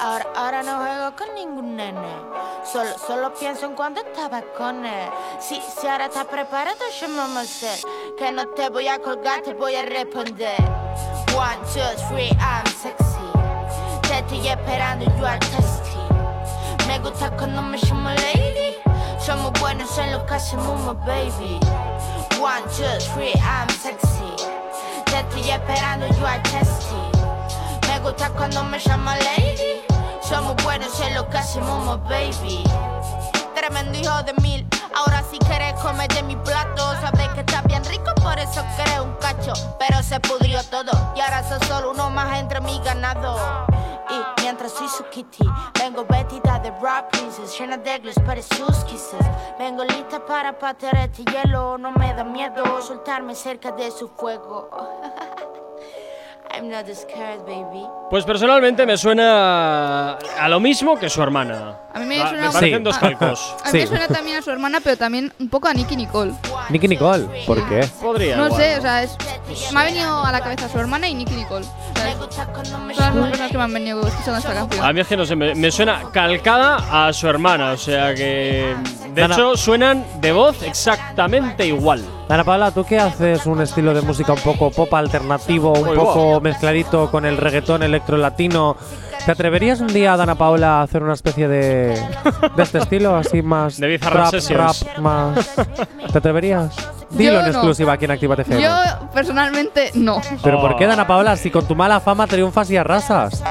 [0.00, 1.98] Ahora, ahora no juego con ningún nene.
[2.64, 5.08] Solo, solo pienso en cuando estaba con él.
[5.40, 7.22] Si, si ahora estás preparado, yo me
[7.58, 10.54] Que no te voy a colgar, te voy a responder.
[11.34, 13.18] One, two, three, I'm sexy.
[14.02, 15.98] Te estoy esperando, you are testy.
[16.86, 18.76] Me gusta cuando me llamo lady.
[19.18, 21.58] Somos buenos en lo que hacemos, baby.
[22.40, 24.36] One, two, three, I'm sexy.
[25.06, 26.94] Te estoy esperando, you are testy.
[27.88, 29.82] Me gusta cuando me llama lady.
[30.22, 32.62] Somos buenos en lo que hacemos, baby.
[33.56, 34.77] Tremendo hijo de mil.
[34.94, 39.00] Ahora si quieres comer de mi plato, sabes que está bien rico, por eso querés
[39.00, 39.52] un cacho.
[39.78, 43.36] Pero se pudrió todo y ahora sos solo uno más entre mi ganado.
[44.10, 45.44] Y mientras soy su kitty,
[45.78, 49.26] vengo vestida de rap princess, llena de gliss para sus kisses.
[49.58, 54.70] Vengo lista para patear este hielo, no me da miedo soltarme cerca de su fuego.
[56.54, 57.86] I'm not scared, baby.
[58.10, 61.76] Pues personalmente me suena a lo mismo que su hermana.
[61.92, 62.84] A mí me Ah, suena me parecen Sí.
[62.84, 63.56] dos calcos.
[63.64, 66.32] A mí me suena también a su hermana, pero también un poco a Nicky Nicole.
[66.70, 67.86] Nicky Nicole, ¿por qué?
[68.00, 68.36] Podría.
[68.36, 69.16] No igual, sé, o sea, es,
[69.72, 71.66] me ha venido a la cabeza su hermana y Nicky Nicole.
[71.66, 74.84] O sea, son las dos personas que me han venido escuchando esta canción.
[74.84, 78.14] A mí es que no sé, me, me suena calcada a su hermana, o sea
[78.14, 78.74] que.
[79.12, 82.02] De hecho, suenan de voz exactamente igual.
[82.28, 85.96] Ana Paula, ¿tú qué haces un estilo de música un poco pop alternativo, un Uy,
[85.96, 88.76] poco mezcladito con el reggaetón electro latino?
[89.24, 91.88] ¿Te atreverías un día, Dana Paula, a hacer una especie de,
[92.56, 95.54] de este estilo, así más De rap, rap, más?
[96.12, 96.74] ¿Te atreverías?
[97.10, 97.50] Dilo Yo en no.
[97.52, 98.62] exclusiva aquí en Actívate FM.
[98.62, 98.70] Yo
[99.14, 100.20] personalmente no.
[100.42, 100.88] ¿Pero por qué, Oh.
[100.88, 103.42] Dana Paula, si con tu mala fama triunfas y arrasas?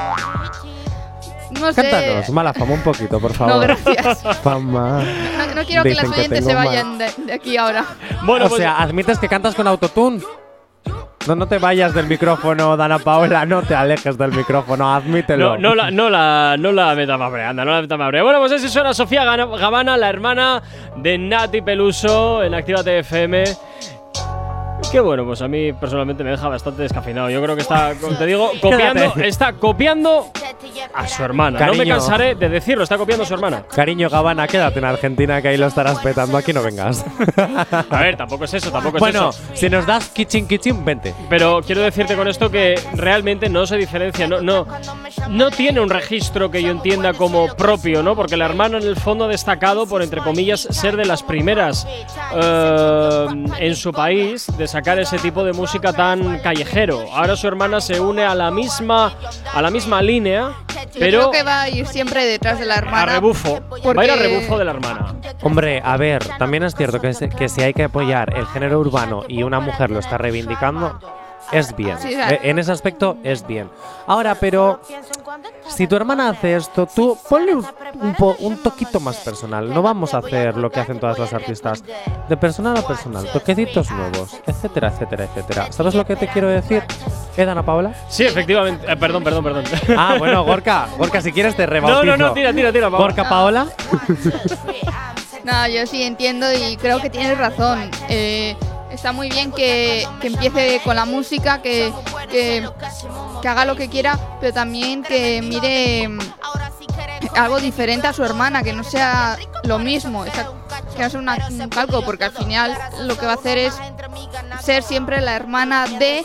[1.60, 1.90] No sé.
[1.90, 3.54] Cántanos, mala fama un poquito, por favor.
[3.54, 4.22] No, gracias.
[4.42, 5.02] Fama.
[5.38, 7.84] No, no quiero que las oyentes se vayan de, de aquí ahora.
[8.22, 10.20] Bueno, o pues- sea, admites que cantas con autotune.
[11.26, 15.58] No, no te vayas del micrófono, Dana Paola, no te alejes del micrófono, admítelo.
[15.58, 18.38] No, no la, no la, no la meta más anda, no la meta más Bueno,
[18.38, 20.62] pues así suena Sofía Gavana, la hermana
[20.96, 23.44] de Nati Peluso en Actívate FM.
[24.90, 27.28] Que bueno, pues a mí personalmente me deja bastante descafeinado.
[27.28, 30.30] Yo creo que está, como te digo, copiando, está copiando
[30.94, 31.66] a su hermana.
[31.66, 33.64] No me cansaré de decirlo, está copiando a su hermana.
[33.70, 37.04] Cariño Gavana, quédate en Argentina que ahí lo estarás petando, aquí no vengas.
[37.90, 39.40] A ver, tampoco es eso, tampoco es bueno, eso.
[39.52, 41.14] si nos das kitchen kitchen, vente.
[41.28, 44.66] Pero quiero decirte con esto que realmente no se diferencia, no, no,
[45.28, 48.16] no tiene un registro que yo entienda como propio, ¿no?
[48.16, 51.86] Porque la hermana en el fondo ha destacado por, entre comillas, ser de las primeras
[52.34, 53.26] eh,
[53.58, 57.04] en su país de sacar ese tipo de música tan callejero.
[57.12, 59.12] Ahora su hermana se une a la misma,
[59.52, 62.74] a la misma línea, Yo pero creo que va a ir siempre detrás de la
[62.74, 63.12] a hermana.
[63.14, 63.60] rebufo.
[63.70, 65.14] Va a ir a porque- rebufo de la hermana.
[65.42, 69.24] Hombre, a ver, también es cierto que, que si hay que apoyar el género urbano
[69.28, 70.98] y una mujer lo está reivindicando,
[71.52, 71.98] es bien.
[71.98, 73.70] Sí, Eh, en ese aspecto es bien.
[74.06, 74.80] Ahora, pero
[75.68, 77.66] si tu hermana hace esto, tú ponle un,
[78.00, 79.72] un po- un toquito más personal.
[79.72, 81.82] No vamos a hacer lo que hacen todas las artistas.
[82.28, 85.72] De personal a personal, toquecitos nuevos, etcétera, etcétera, etcétera.
[85.72, 86.82] ¿Sabes lo que te quiero decir?
[87.36, 87.92] ¿Eh, Dana Paula?
[88.08, 88.90] Sí, efectivamente.
[88.90, 89.64] Eh, perdón, perdón, perdón.
[89.96, 92.04] Ah, bueno, Gorka, Gorka, si quieres te No, rebautizo.
[92.04, 92.88] no, no, tira, tira, tira.
[92.88, 93.00] vamos.
[93.06, 93.66] Gorka Paola.
[95.44, 97.90] No, yo sí entiendo y creo que tienes razón.
[98.10, 98.54] Eh,
[98.90, 101.92] está muy bien que, que empiece con la música, que,
[102.30, 102.68] que,
[103.42, 106.18] que haga lo que quiera, pero también que mire mm,
[107.36, 110.50] algo diferente a su hermana, que no sea lo mismo, esa-
[110.96, 113.74] que no sea una- un calco, porque al final lo que va a hacer es
[114.62, 116.24] ser siempre la hermana de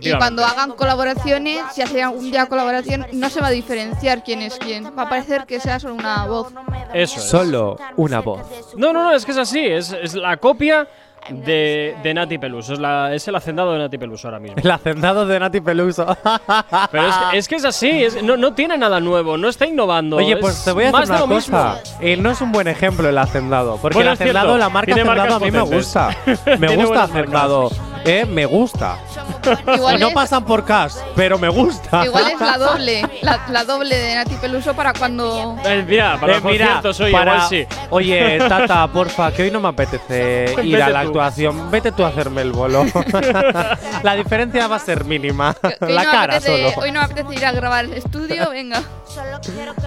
[0.00, 4.40] y cuando hagan colaboraciones, si hacen algún día colaboración, no se va a diferenciar quién
[4.42, 4.92] es quién.
[4.96, 6.52] Va a parecer que sea solo una voz.
[6.94, 7.24] Eso es.
[7.24, 8.42] Solo una voz.
[8.76, 9.64] No, no, no, es que es así.
[9.64, 10.86] Es, es la copia
[11.30, 12.72] de, de Nati Peluso.
[12.74, 14.56] Es, la, es el hacendado de Nati Peluso ahora mismo.
[14.62, 16.06] El hacendado de Nati Peluso.
[16.90, 18.04] Pero es que es, que es así.
[18.04, 19.36] es- no, no tiene nada nuevo.
[19.36, 20.16] No está innovando.
[20.16, 21.80] Oye, es pues te voy a decir de una cosa.
[22.00, 23.78] Eh, no es un buen ejemplo el hacendado.
[23.80, 26.16] Porque Bueno, el hacendado, la marca hacendado a mí me gusta.
[26.58, 27.91] Me gusta buenas marcas.
[28.04, 28.98] Eh, me gusta.
[29.74, 32.04] Igual no es- pasan por cash, pero me gusta.
[32.04, 35.56] Igual es la doble, la, la doble de Nati Peluso para cuando.
[35.64, 37.66] Eh, mira, para Eh, los mira, conciertos, oye, para- igual sí.
[37.90, 41.08] Oye, Tata, porfa, que hoy no me apetece ir Vete a la tú.
[41.08, 41.70] actuación.
[41.70, 42.84] Vete tú a hacerme el bolo.
[44.02, 45.54] la diferencia va a ser mínima.
[45.54, 46.82] que hoy la no cara apetece, solo.
[46.82, 48.82] Hoy no me apetece ir a grabar el estudio, venga.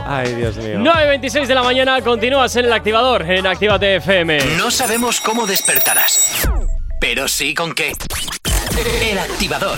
[0.05, 0.79] Ay, Dios mío.
[0.79, 4.37] 9.26 de la mañana, continúas en el activador en Actívate FM.
[4.57, 6.47] No sabemos cómo despertarás,
[7.07, 7.91] pero sí con qué.
[9.07, 9.77] El activador.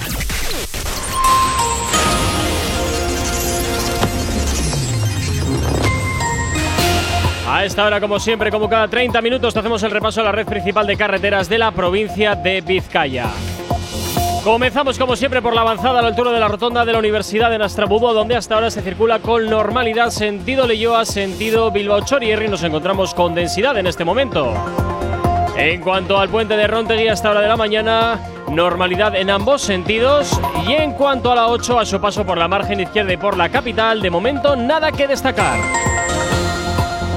[7.50, 10.46] A esta hora, como siempre, como cada 30 minutos, hacemos el repaso a la red
[10.48, 13.26] principal de carreteras de la provincia de Vizcaya.
[14.46, 17.50] Comenzamos como siempre por la avanzada a la altura de la rotonda de la Universidad
[17.50, 22.48] de Nastrabudo, donde hasta ahora se circula con normalidad sentido Leyoa, sentido Bilbao Chorierri.
[22.48, 24.54] Nos encontramos con densidad en este momento.
[25.58, 30.40] En cuanto al puente de Rontegui hasta hora de la mañana, normalidad en ambos sentidos.
[30.68, 33.36] Y en cuanto a la 8, a su paso por la margen izquierda y por
[33.36, 35.60] la capital, de momento nada que destacar.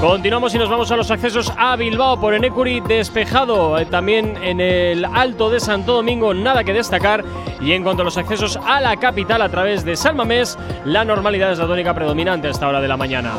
[0.01, 3.77] Continuamos y nos vamos a los accesos a Bilbao por Enecuri despejado.
[3.77, 7.23] Eh, también en el Alto de Santo Domingo nada que destacar.
[7.61, 11.51] Y en cuanto a los accesos a la capital a través de Salmamés, la normalidad
[11.51, 13.33] es la tónica predominante a esta hora de la mañana.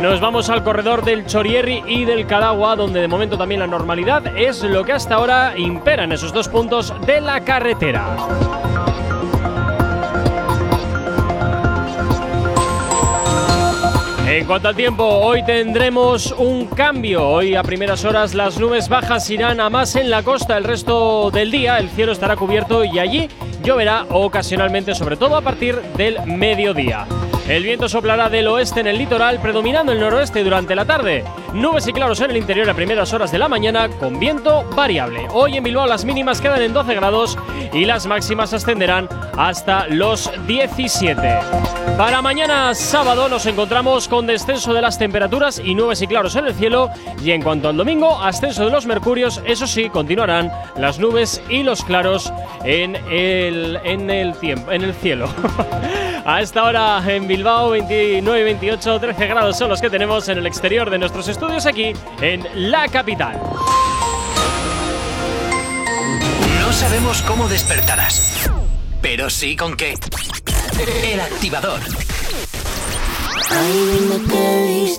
[0.00, 4.34] Nos vamos al corredor del Chorierri y del Cadagua, donde de momento también la normalidad
[4.34, 8.16] es lo que hasta ahora impera en esos dos puntos de la carretera.
[14.26, 17.28] En cuanto al tiempo, hoy tendremos un cambio.
[17.28, 20.56] Hoy a primeras horas las nubes bajas irán a más en la costa.
[20.56, 23.28] El resto del día el cielo estará cubierto y allí
[23.62, 27.06] lloverá ocasionalmente, sobre todo a partir del mediodía.
[27.50, 31.24] El viento soplará del oeste en el litoral, predominando el noroeste durante la tarde.
[31.52, 35.26] Nubes y claros en el interior a primeras horas de la mañana, con viento variable.
[35.32, 37.36] Hoy en Bilbao las mínimas quedan en 12 grados
[37.72, 41.40] y las máximas ascenderán hasta los 17.
[41.96, 46.46] Para mañana sábado nos encontramos con descenso de las temperaturas y nubes y claros en
[46.46, 46.88] el cielo.
[47.22, 51.64] Y en cuanto al domingo, ascenso de los mercurios, eso sí, continuarán las nubes y
[51.64, 52.32] los claros
[52.64, 53.49] en el,
[53.84, 55.28] en el, tiempo, en el cielo.
[56.24, 60.46] a esta hora en Bilbao, 29, 28, 13 grados son los que tenemos en el
[60.46, 63.40] exterior de nuestros estudios aquí en la capital.
[66.60, 68.50] No sabemos cómo despertarás,
[69.00, 69.94] pero sí con qué.
[71.04, 71.80] El activador.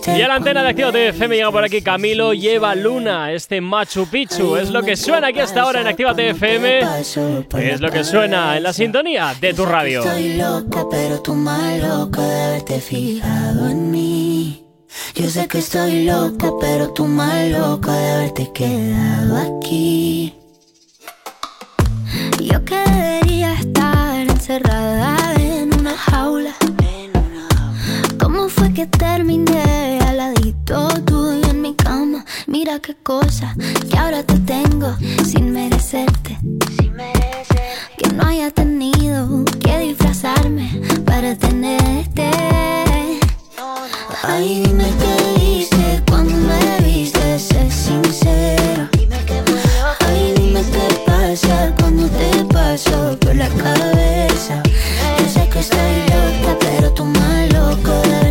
[0.07, 4.07] Y a la antena de Actívate FM llega por aquí Camilo lleva Luna, este Machu
[4.07, 4.55] Picchu.
[4.55, 6.81] Es lo que suena aquí hasta ahora en Actívate FM.
[7.59, 9.99] Es lo que suena en la sintonía de tu radio.
[10.03, 14.65] Estoy loca, pero tú más loca de haberte fijado en mí.
[15.15, 20.33] Yo sé que estoy loca, pero tú más loca de haberte quedado aquí.
[22.39, 26.53] Yo que debería estar encerrada en una jaula.
[28.33, 32.23] ¿Cómo fue que terminé al ladito tuyo en mi cama?
[32.47, 33.53] Mira qué cosa
[33.89, 34.95] que ahora te tengo
[35.25, 36.39] sin merecerte.
[37.97, 42.31] Que no haya tenido que disfrazarme para tenerte.
[44.23, 48.87] Ay, dime qué hice cuando me viste, sé sincero.
[50.07, 54.63] Ay, dime qué pasa cuando te paso por la cabeza.
[55.19, 56.10] Yo sé que estoy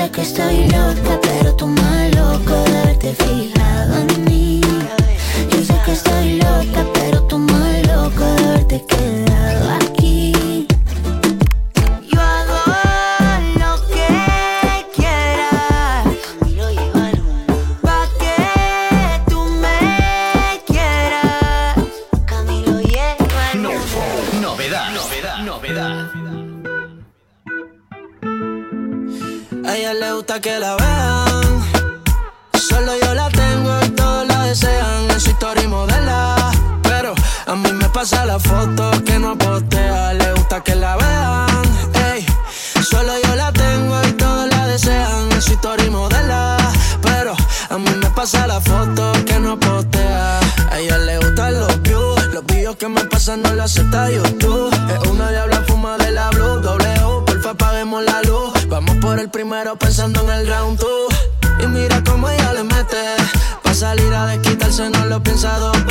[0.00, 4.60] sé que estoy loca, pero tú más loco de haberte fijado en mí.
[5.50, 9.09] Yo sé que estoy loca, pero tú más loco de haberte quedado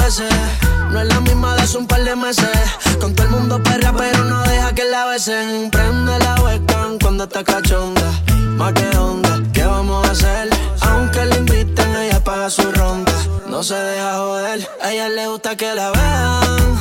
[0.10, 2.50] No es la misma de hace un par de meses.
[3.00, 5.70] Con todo el mundo perra, pero no deja que la besen.
[5.70, 8.10] Prende la webcam cuando está cachonda.
[8.58, 10.50] Más que onda, ¿qué vamos a hacer?
[10.82, 13.12] Aunque le inviten, ella paga su ronda.
[13.50, 16.80] No se deja joder, a ella le gusta que la vean.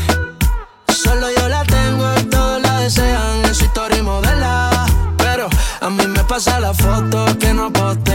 [0.89, 3.45] Solo yo la tengo todos la desean.
[3.45, 4.87] En su historia y modela.
[5.19, 5.51] Pero
[5.83, 8.08] a mí me pasa la foto que no postea.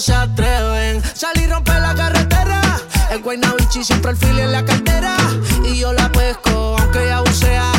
[0.00, 1.02] Se atreven.
[1.14, 2.60] Salir romper la carretera.
[3.10, 5.16] El Guaynabichi siempre el fili en la cartera.
[5.64, 7.72] Y yo la pesco, aunque ella bucea.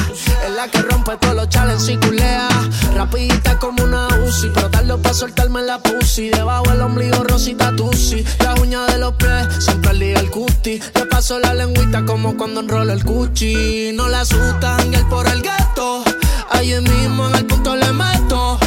[0.46, 2.50] Es la que rompe todos los challenges y culea.
[2.96, 4.50] Rapidita como una Uzi.
[4.54, 6.30] Pero tarde para soltarme la pussy.
[6.30, 8.26] Debajo el ombligo rosita tusi.
[8.40, 10.80] Las uñas de los pies, siempre día el cuti.
[10.96, 13.92] Le paso la lengüita como cuando enrola el cuchi.
[13.94, 16.04] No la asustan, el por el gato.
[16.50, 18.60] Allí mismo en el punto le meto.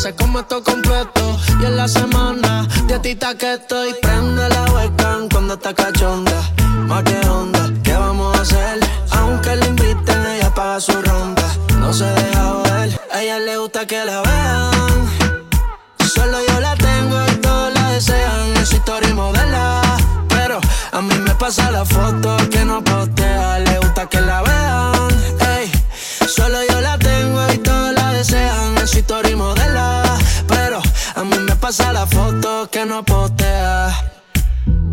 [0.00, 1.36] Se come esto completo.
[1.60, 3.92] Y en la semana, dietita que estoy.
[4.00, 6.29] Prende la webcam cuando está cachonda.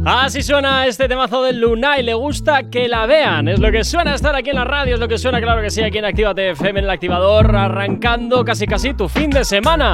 [0.09, 3.49] Así suena este temazo del Luna y le gusta que la vean.
[3.49, 5.69] Es lo que suena estar aquí en la radio, es lo que suena, claro que
[5.69, 9.93] sí, aquí en Actívate FM en el activador, arrancando casi casi tu fin de semana.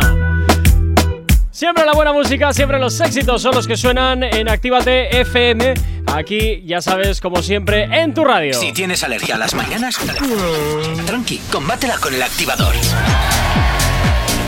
[1.49, 5.73] Siempre la buena música, siempre los éxitos son los que suenan en Actívate FM.
[6.05, 8.53] Aquí, ya sabes, como siempre, en tu radio.
[8.53, 9.97] Si tienes alergia a las mañanas,
[11.07, 12.75] tranqui, combátela con el activador.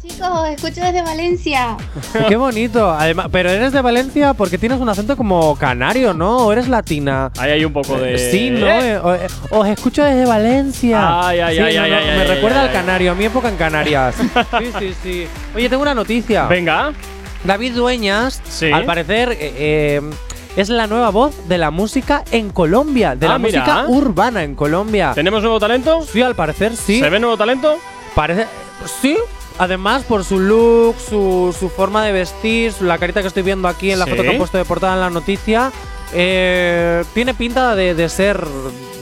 [0.09, 1.77] Chicos, escucho desde Valencia.
[2.27, 2.89] Qué bonito.
[2.91, 6.37] Además, pero eres de Valencia porque tienes un acento como canario, ¿no?
[6.37, 7.31] ¿O eres latina?
[7.37, 8.17] Ahí hay un poco de.
[8.17, 8.65] Sí, ¿no?
[8.67, 8.95] ¿Eh?
[8.95, 11.27] Eh, eh, Os escucho desde Valencia.
[11.27, 13.15] Ay, ay, Sí, ay, no, ay, no, ay, Me ay, recuerda ay, al canario, a
[13.15, 14.15] mi época en Canarias.
[14.59, 15.27] sí, sí, sí.
[15.55, 16.45] Oye, tengo una noticia.
[16.47, 16.91] Venga.
[17.43, 18.71] David Dueñas, Sí.
[18.71, 20.01] al parecer, eh, eh,
[20.57, 23.61] es la nueva voz de la música en Colombia, de Ah, la mira.
[23.61, 25.11] música urbana en Colombia.
[25.15, 26.01] ¿Tenemos nuevo talento?
[26.01, 26.99] Sí, al parecer sí.
[26.99, 27.77] ¿Se ve nuevo talento?
[28.15, 28.47] Parece.
[29.01, 29.15] Sí.
[29.59, 33.67] Además, por su look, su, su forma de vestir, su- la carita que estoy viendo
[33.67, 34.11] aquí en la Sí.
[34.11, 35.71] foto que han puesto de portada en la noticia,
[36.13, 38.43] eh, tiene pinta de, de ser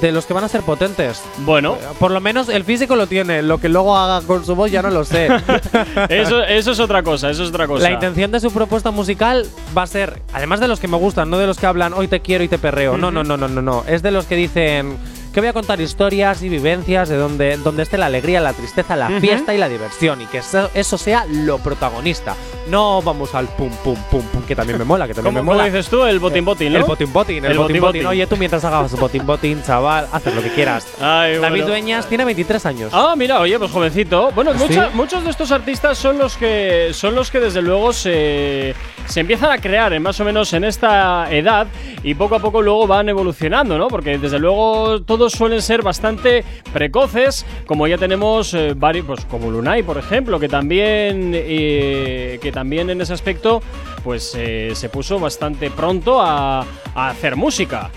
[0.02, 1.22] de los que van a ser potentes.
[1.40, 4.70] Bueno, Por lo menos el físico lo tiene, lo que luego haga con su voz
[4.72, 5.28] ya no lo sé.
[6.10, 7.84] eso, eso es otra cosa, eso es otra cosa.
[7.84, 11.30] La intención de su propuesta musical va a ser, además de los que me gustan,
[11.30, 12.98] no de los que hablan hoy te quiero y te perreo.
[12.98, 13.84] No, no, no, no, no, no.
[13.88, 14.98] Es de los que dicen
[15.38, 18.96] que voy a contar historias y vivencias de donde, donde esté la alegría, la tristeza,
[18.96, 20.20] la fiesta y la diversión.
[20.20, 22.36] Y que eso, eso sea lo protagonista.
[22.72, 25.46] No vamos al pum, pum, pum, pum, que también me mola, que también ¿Cómo, me
[25.46, 25.66] mola.
[25.66, 26.04] cómo dices tú?
[26.06, 26.80] El botín botín, ¿no?
[26.80, 28.02] El botín botín, el, El botín botín botín.
[28.04, 28.08] botín.
[28.08, 30.88] Oye, tú mientras hagas botín botín, chaval, haces lo que quieras.
[31.00, 31.68] Ay, David bueno.
[31.68, 32.92] Dueñas tiene 23 años.
[32.96, 34.32] Ah, mira, oye, pues jovencito.
[34.34, 34.64] Bueno, ¿Sí?
[34.68, 38.74] mucha- muchos de estos artistas son los que son los que desde luego se,
[39.06, 41.68] se empiezan a crear en más o menos en esta edad
[42.04, 43.88] y poco a poco luego van evolucionando, ¿no?
[43.88, 49.26] Porque desde luego todo todos suelen ser bastante precoces, como ya tenemos eh, varios, pues
[49.26, 53.62] como Lunay, por ejemplo, que también, eh, que también en ese aspecto
[54.06, 56.62] pues eh, se puso bastante pronto a,
[56.96, 57.90] a hacer música.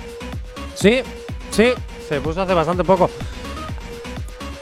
[0.74, 1.02] Sí,
[1.52, 1.68] sí,
[2.08, 3.08] se puso hace bastante poco.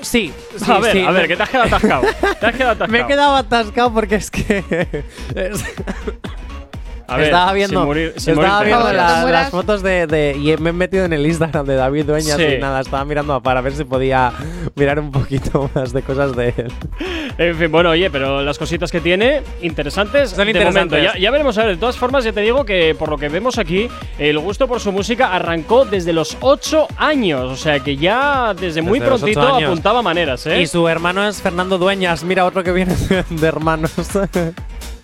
[0.03, 1.05] Sí, sí, a ver, sí.
[1.07, 2.03] a ver, que te has quedado atascado.
[2.39, 2.89] te has quedado atascado.
[2.93, 5.05] Me he quedado atascado porque es que.
[7.09, 10.73] A ver, estaba viendo, morir- estaba viendo la- las fotos de, de- Y me he
[10.73, 12.45] metido en el Instagram de David Dueñas Sí.
[12.45, 14.33] y nada, estaba mirando para ver si podía
[14.77, 16.73] mirar un poquito más de cosas de él.
[17.39, 20.31] En fin, bueno, oye, pero las cositas que tiene, interesantes.
[20.31, 20.99] Son de interesantes.
[20.99, 21.15] momento.
[21.15, 21.75] Ya, ya veremos a ver.
[21.77, 24.81] De todas formas, ya te digo que por lo que vemos aquí, el gusto por
[24.81, 27.45] su música arrancó desde los 8 años.
[27.51, 30.61] O sea que ya desde muy Desde ocho prontito apuntaba maneras, ¿eh?
[30.61, 32.25] Y su hermano es Fernando Dueñas.
[32.25, 32.95] Mira, otro que viene
[33.31, 33.93] de hermanos.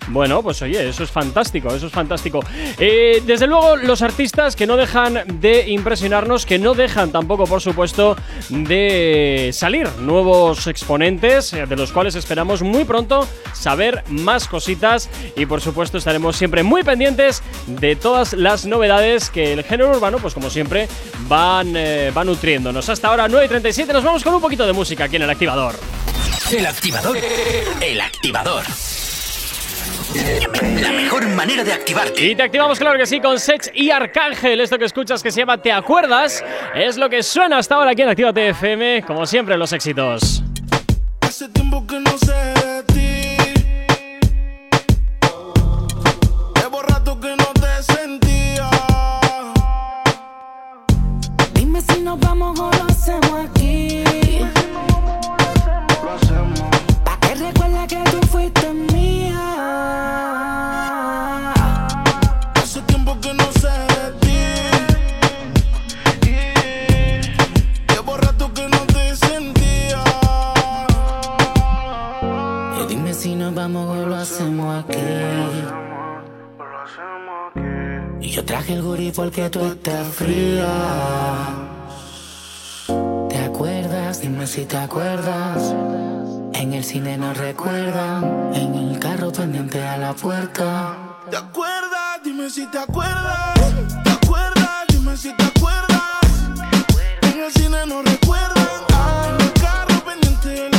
[0.09, 2.41] Bueno, pues oye, eso es fantástico, eso es fantástico.
[2.79, 7.61] Eh, desde luego, los artistas que no dejan de impresionarnos, que no dejan tampoco, por
[7.61, 8.17] supuesto,
[8.51, 15.47] de salir nuevos exponentes, eh, de los cuales esperamos muy pronto saber más cositas y,
[15.47, 20.35] por supuesto, estaremos siempre muy pendientes de todas las novedades que el género urbano, pues
[20.35, 20.89] como siempre,
[21.29, 22.89] van, eh, va nutriéndonos.
[22.89, 25.31] Hasta ahora, 9 y 37, nos vamos con un poquito de música aquí en el
[25.31, 25.75] activador.
[26.53, 27.17] El activador.
[27.81, 28.65] El activador.
[30.15, 32.25] La mejor manera de activarte.
[32.25, 34.61] Y te activamos, claro que sí, con Sech y Arcángel.
[34.61, 36.45] Esto que escuchas que se llama ¿Te acuerdas?
[36.75, 39.03] Es lo que suena hasta ahora aquí en Actívate FM.
[39.05, 40.45] Como siempre, los éxitos.
[41.21, 43.37] Hace tiempo que no sé de ti.
[46.61, 48.71] Llevo rato que no te sentía.
[51.55, 54.05] Dime si nos vamos o lo hacemos aquí.
[78.35, 80.67] Yo traje el gurí porque tú estás fría.
[83.29, 84.21] ¿Te acuerdas?
[84.21, 85.73] Dime si te acuerdas.
[86.53, 88.51] En el cine nos recuerdan.
[88.53, 90.97] En el carro pendiente a la puerta.
[91.31, 92.25] ¿Te acuerdas?
[92.25, 93.55] Dime si te acuerdas.
[94.03, 94.85] ¿Te acuerdas?
[94.89, 96.03] Dime si te acuerdas.
[97.23, 98.67] En el cine no recuerdan.
[98.95, 100.74] Ah, en el carro pendiente de la puerta.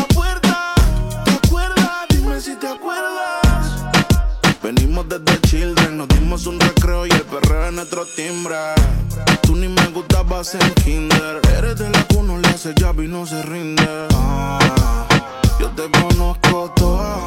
[4.65, 8.55] Venimos desde Children, nos dimos un recreo y el perreo es nuestro timbre.
[9.43, 11.39] Tú ni me gustabas en kinder.
[11.55, 13.87] Eres de la uno le hace llave y no se rinde.
[14.15, 15.05] Ah,
[15.59, 17.19] yo te conozco toda.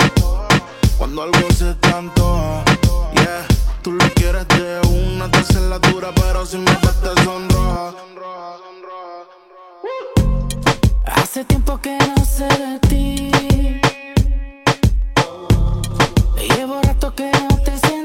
[0.98, 2.64] Cuando algo se tanto,
[3.14, 3.46] yeah.
[3.82, 7.94] Tú lo quieres de una, te la dura, pero si me te sonroja.
[11.04, 13.87] Hace tiempo que no sé de ti.
[16.58, 17.97] Llevo rato que no te.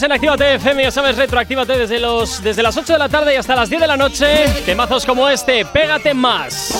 [0.00, 3.34] estás en Actívate FM, ya sabes, retroactívate desde, los, desde las 8 de la tarde
[3.34, 4.46] y hasta las 10 de la noche.
[4.64, 6.74] Temazos como este, pégate más.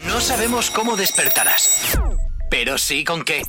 [0.00, 1.98] No sabemos cómo despertarás,
[2.50, 3.42] pero sí con qué.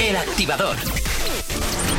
[0.00, 0.76] El activador.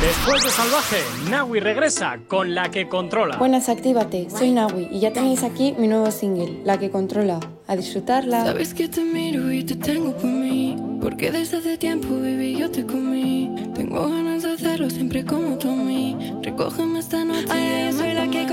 [0.00, 0.96] Después de Salvaje,
[1.28, 3.36] Nawi regresa con La que controla.
[3.36, 4.28] Buenas, actívate.
[4.30, 7.38] Soy Nawi y ya tenéis aquí mi nuevo single, La que controla.
[7.66, 8.46] A disfrutarla.
[8.46, 10.16] Sabes que te miro y te tengo?
[11.10, 13.50] Porque desde hace tiempo, viví yo te comí.
[13.74, 16.16] Tengo ganas de hacerlo siempre como tú a mí.
[16.40, 17.48] Recógeme esta noche.
[17.50, 18.46] Ay, yo soy la que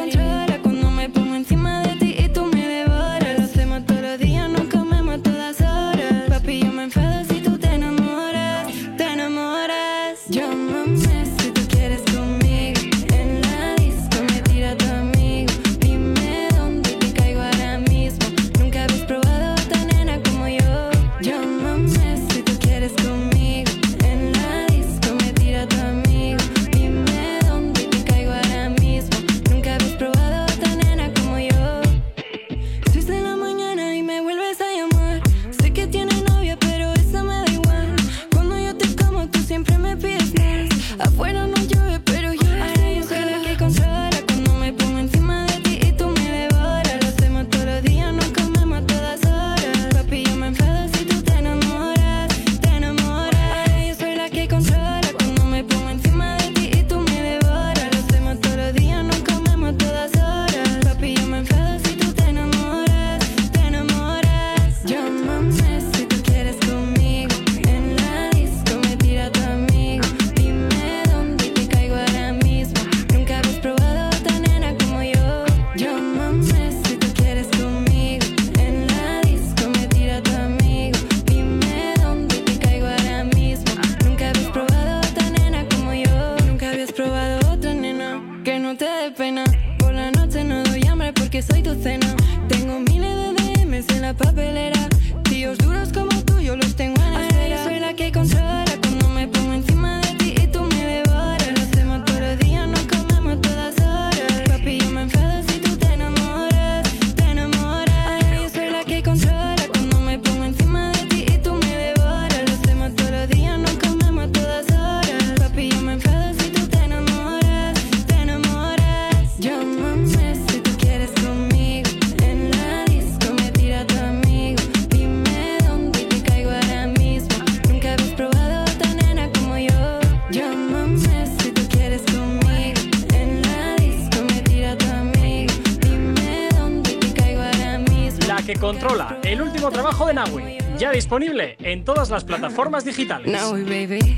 [141.08, 143.32] disponible en todas las plataformas digitales.
[143.32, 144.18] Naui, baby.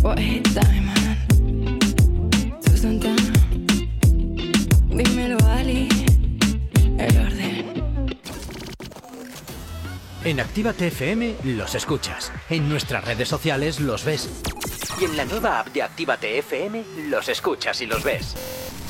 [0.00, 1.18] What hit diamond?
[2.64, 3.32] Tú Santana.
[4.88, 5.90] Dímelo, Ali.
[6.96, 8.18] El orden.
[10.24, 12.32] En Actívate FM los escuchas.
[12.48, 14.30] En nuestras redes sociales los ves.
[14.98, 18.36] Y en la nueva app de Actívate FM los escuchas y los ves.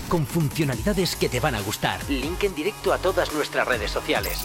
[0.08, 1.98] Con funcionalidades que te van a gustar.
[2.08, 4.44] Link en directo a todas nuestras redes sociales.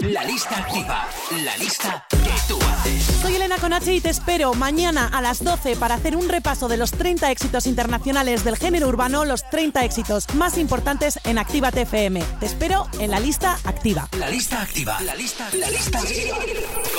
[0.00, 1.08] La lista activa.
[1.44, 2.16] La lista que
[2.48, 3.04] tú haces.
[3.20, 6.76] Soy Elena Conache y te espero mañana a las 12 para hacer un repaso de
[6.76, 12.22] los 30 éxitos internacionales del género urbano, los 30 éxitos más importantes en Actívate FM.
[12.40, 14.08] Te espero en la lista activa.
[14.18, 15.00] La lista activa.
[15.00, 16.36] La lista, la lista activa.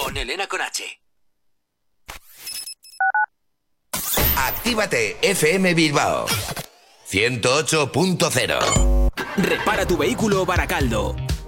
[0.04, 1.00] Con Elena Conache.
[4.36, 6.26] Actívate FM Bilbao
[7.10, 8.94] 108.0
[9.38, 11.16] Repara tu vehículo Baracaldo.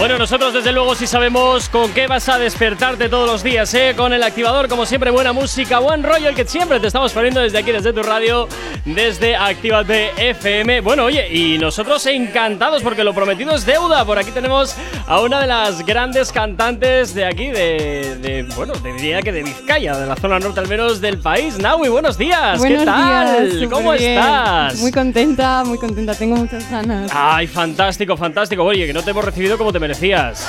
[0.00, 3.92] Bueno, nosotros desde luego sí sabemos con qué vas a despertarte todos los días, ¿eh?
[3.94, 7.38] Con el activador, como siempre, buena música, buen rollo, el que siempre te estamos poniendo
[7.40, 8.48] desde aquí, desde tu radio,
[8.86, 10.80] desde Actívate FM.
[10.80, 14.06] Bueno, oye, y nosotros encantados porque lo prometido es deuda.
[14.06, 14.74] Por aquí tenemos
[15.06, 19.98] a una de las grandes cantantes de aquí, de, de bueno, diría que de Vizcaya,
[19.98, 21.58] de la zona norte al menos del país.
[21.58, 23.50] Naui, buenos días, Buenos ¿qué tal?
[23.50, 24.76] días, ¿Cómo estás?
[24.78, 27.10] Muy contenta, muy contenta, tengo muchas ganas.
[27.14, 28.64] Ay, fantástico, fantástico.
[28.64, 30.46] Oye, que no te hemos recibido como te merecías.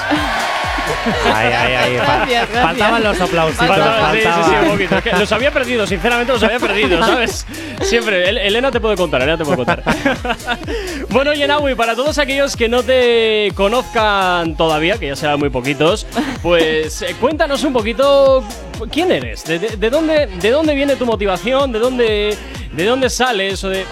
[1.34, 1.98] Ay, ay, ay.
[1.98, 2.64] fa- Gracias, gracias.
[2.64, 3.68] Faltaban los aplausitos.
[3.68, 4.64] Faltaba- sí, sí, sí, faltaban.
[4.66, 4.98] un poquito.
[4.98, 7.46] Es que los había perdido, sinceramente los había perdido, ¿sabes?
[7.82, 8.30] Siempre.
[8.30, 9.84] El- Elena te puede contar, Elena te puede contar.
[11.10, 16.06] bueno, Yenawi, para todos aquellos que no te conozcan todavía, que ya serán muy poquitos,
[16.44, 18.44] pues eh, cuéntanos un poquito
[18.92, 22.38] quién eres, de, de- de dónde, de dónde viene tu motivación, de dónde,
[22.74, 23.86] de dónde sale eso de.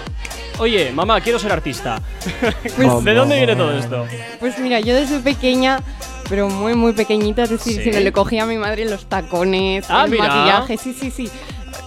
[0.60, 2.02] Oye, mamá, quiero ser artista.
[3.02, 4.06] ¿De dónde viene todo esto?
[4.38, 5.80] Pues mira, yo desde pequeña,
[6.28, 7.84] pero muy, muy pequeñita, es decir, Sí.
[7.84, 10.26] si no le cogía a mi madre los tacones, Ah, el mira.
[10.28, 11.30] maquillaje, sí, sí, sí.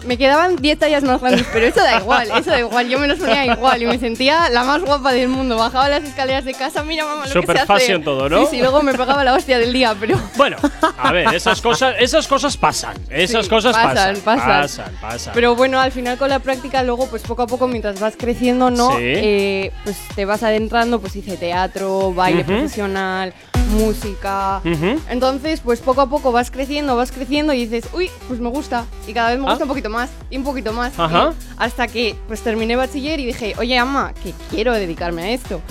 [0.05, 2.87] Me quedaban 10 tallas más grandes, pero eso da igual, eso da igual.
[2.89, 5.57] Yo me los ponía igual y me sentía la más guapa del mundo.
[5.57, 7.99] Bajaba las escaleras de casa, mira mamá, lo que se hace.
[7.99, 8.41] todo, ¿no?
[8.41, 10.57] Sí, sí, luego me pegaba la hostia del día, pero Bueno,
[10.97, 12.95] a ver, esas cosas, esas cosas pasan.
[13.09, 14.21] Esas Sí, cosas pasan, pasan.
[14.23, 14.47] pasan.
[14.61, 15.33] Pasan, pasan.
[15.33, 18.69] Pero bueno, al final con la práctica, luego, pues poco a poco, mientras vas creciendo,
[18.71, 18.89] ¿no?
[18.91, 18.97] Sí.
[19.01, 23.33] Eh, pues te vas adentrando, pues hice teatro, baile profesional,
[23.73, 24.61] música.
[25.09, 28.85] Entonces, pues poco a poco vas creciendo, vas creciendo y dices, uy, pues me gusta.
[29.07, 29.49] Y cada vez me Ah.
[29.49, 30.97] gusta un poquito más, y un poquito más.
[30.97, 31.33] Ajá.
[31.39, 35.61] y hasta que pues terminé bachiller y dije, oye, ama, que quiero dedicarme a esto.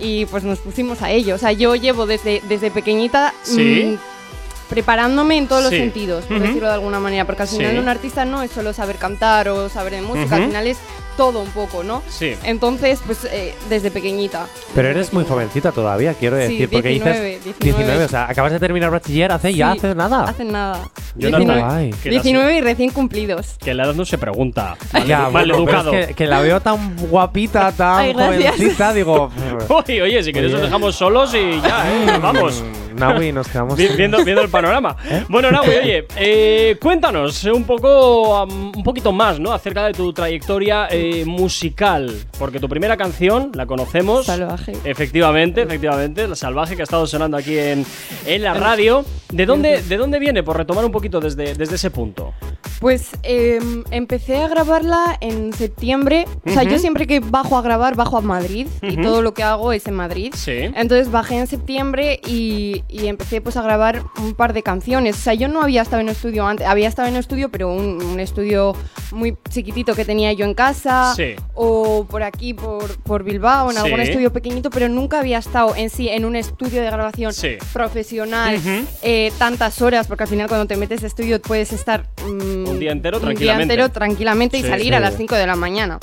[0.00, 1.34] Y pues nos pusimos a ello.
[1.34, 3.96] O sea, yo llevo desde, desde pequeñita Sí.
[3.96, 7.24] mm, preparándome en todos los sentidos, por decirlo de alguna manera.
[7.24, 7.78] Porque al final Sí.
[7.78, 10.76] un artista no es solo saber cantar o saber de música, al final es
[11.16, 12.02] todo un poco, ¿no?
[12.08, 12.34] Sí.
[12.44, 14.46] Entonces, pues eh, desde pequeñita.
[14.74, 18.04] Pero eres muy jovencita todavía, quiero Sí, decir, porque 19, dices 19.
[18.04, 20.24] o sea, acabas de terminar bachiller hace ya Sí, hace nada.
[20.24, 20.88] Hace nada.
[21.16, 21.90] Jonathan, 19, Ay.
[22.02, 23.56] que la- 19 y recién cumplidos.
[23.58, 24.76] Que la edad no se pregunta.
[24.92, 25.92] Mal, Ya, mal bueno, educado.
[25.94, 29.30] es que, que la veo tan guapita, tan Ay, jovencita, digo.
[29.68, 32.18] Oye, oye, si queréis os dejamos solos y ya, ¿eh?
[32.20, 32.62] Vamos.
[32.96, 33.76] Naui, nos quedamos.
[33.76, 34.96] Vi- viendo, viendo el panorama.
[35.28, 39.52] Bueno, Naui, oye, eh, cuéntanos un poco, um, un poquito más, ¿no?
[39.52, 44.26] Acerca de tu trayectoria eh, musical, porque tu primera canción la conocemos.
[44.26, 44.72] Salvaje.
[44.84, 47.84] Efectivamente, efectivamente, la salvaje que ha estado sonando aquí en,
[48.26, 49.04] en la radio.
[49.32, 50.42] ¿De dónde, ¿De dónde viene?
[50.44, 52.32] Por retomar un poquito desde, desde ese punto.
[52.80, 56.26] Pues em, empecé a grabarla en septiembre.
[56.46, 59.02] O sea, yo siempre que bajo a grabar, bajo a Madrid y Ujú.
[59.02, 60.32] todo lo que hago es en Madrid.
[60.36, 60.52] Sí.
[60.52, 65.16] Entonces bajé en septiembre y, y empecé pues a grabar un par de canciones.
[65.16, 68.00] O sea, yo no había estado en estudio antes, había estado en estudio, pero un,
[68.02, 68.74] un estudio
[69.10, 71.34] muy chiquitito que tenía yo en casa Sí.
[71.54, 74.06] o por aquí, por, por Bilbao, en algún Sí.
[74.08, 77.56] estudio pequeñito, pero nunca había estado en sí en un estudio de grabación Sí.
[77.72, 78.86] profesional Ujú.
[79.02, 82.78] eh, tantas horas, porque al final cuando te metes a estudio puedes estar mm, Un
[82.78, 83.62] día entero un día tranquilamente.
[83.74, 85.98] entero tranquilamente y salir a las 5 de la mañana.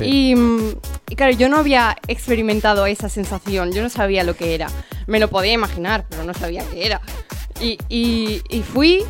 [0.00, 0.72] Y, mm,
[1.10, 4.68] y claro, yo no había experimentado esa sensación, yo no sabía lo que era.
[5.06, 7.00] Me lo podía imaginar, pero no sabía qué era.
[7.60, 9.04] Y, y- y fui,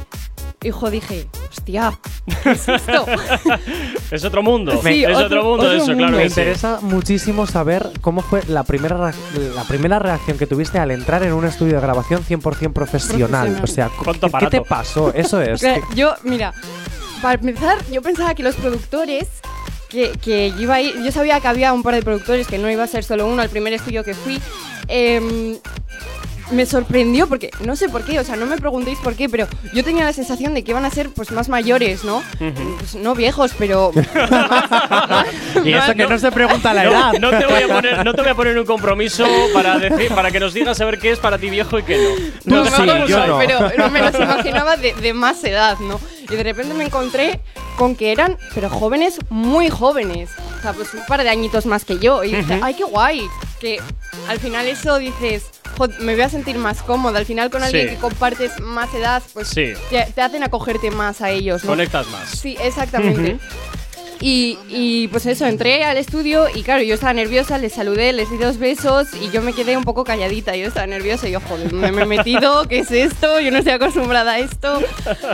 [0.63, 1.99] hijo, dije, hostia,
[2.43, 3.07] ¿qué es esto?
[4.11, 4.81] Es otro mundo.
[4.83, 5.99] Sí, es otro- otro mundo otro eso, mundo.
[5.99, 6.29] claro Me sí.
[6.41, 9.15] interesa muchísimo saber cómo fue la primera, ra-
[9.55, 13.49] la primera reacción que tuviste al entrar en un estudio de grabación 100% profesional.
[13.49, 13.61] Profesional.
[13.63, 15.13] O sea, ¿Cuánto ¿qué, qué te pasó?
[15.15, 15.63] Eso es.
[15.97, 16.53] Yo, mira,
[17.23, 19.27] para empezar, yo pensaba que los productores,
[19.89, 22.59] que, que yo iba a ir- yo sabía que había un par de productores, que
[22.59, 24.41] no iba a ser solo uno, al primer estudio que fui,
[24.89, 25.57] em,
[26.51, 29.47] me sorprendió porque, no sé por qué, o sea, no me preguntéis por qué, pero
[29.73, 32.23] yo tenía la sensación de que iban a ser pues más mayores, ¿no?
[32.79, 33.93] Pues, no viejos, pero...
[35.65, 37.13] y eso que no se pregunta la edad.
[37.21, 40.11] No, no te voy a poner, no te voy a poner un compromiso para decir,
[40.15, 42.31] para que nos digas a ver qué es para ti viejo y qué no.
[42.43, 43.39] Tú No, sí, yo no.
[43.39, 46.01] pero no me los imaginaba de, de más edad, ¿no?
[46.31, 47.41] Y de repente me encontré
[47.77, 50.31] con que eran, pero jóvenes, muy jóvenes.
[50.59, 52.25] O sea, pues un par de añitos más que yo.
[52.25, 52.65] Y dije, Ujú.
[52.65, 53.27] ay, qué guay.
[53.61, 53.81] Que
[54.29, 55.54] al final eso dices, "Jo,
[56.01, 57.19] me voy a sentir más cómoda.
[57.19, 57.95] Al final con alguien Sí.
[57.95, 59.73] que compartes más edad, pues Sí.
[59.91, 61.71] te, te hacen acogerte más a ellos, ¿no?
[61.71, 62.29] Conectas más.
[62.31, 63.35] Sí, exactamente.
[63.35, 63.41] Ujú.
[64.27, 68.31] Y, y, pues eso, entré al estudio y claro, yo estaba nerviosa, les saludé, les
[68.31, 70.57] di dos besos y yo me quedé un poco calladita.
[70.57, 72.67] Yo estaba nerviosa y yo, joder, ¿dónde me he metido?
[72.67, 73.39] ¿Qué es esto?
[73.41, 74.81] Yo no estoy acostumbrada a esto.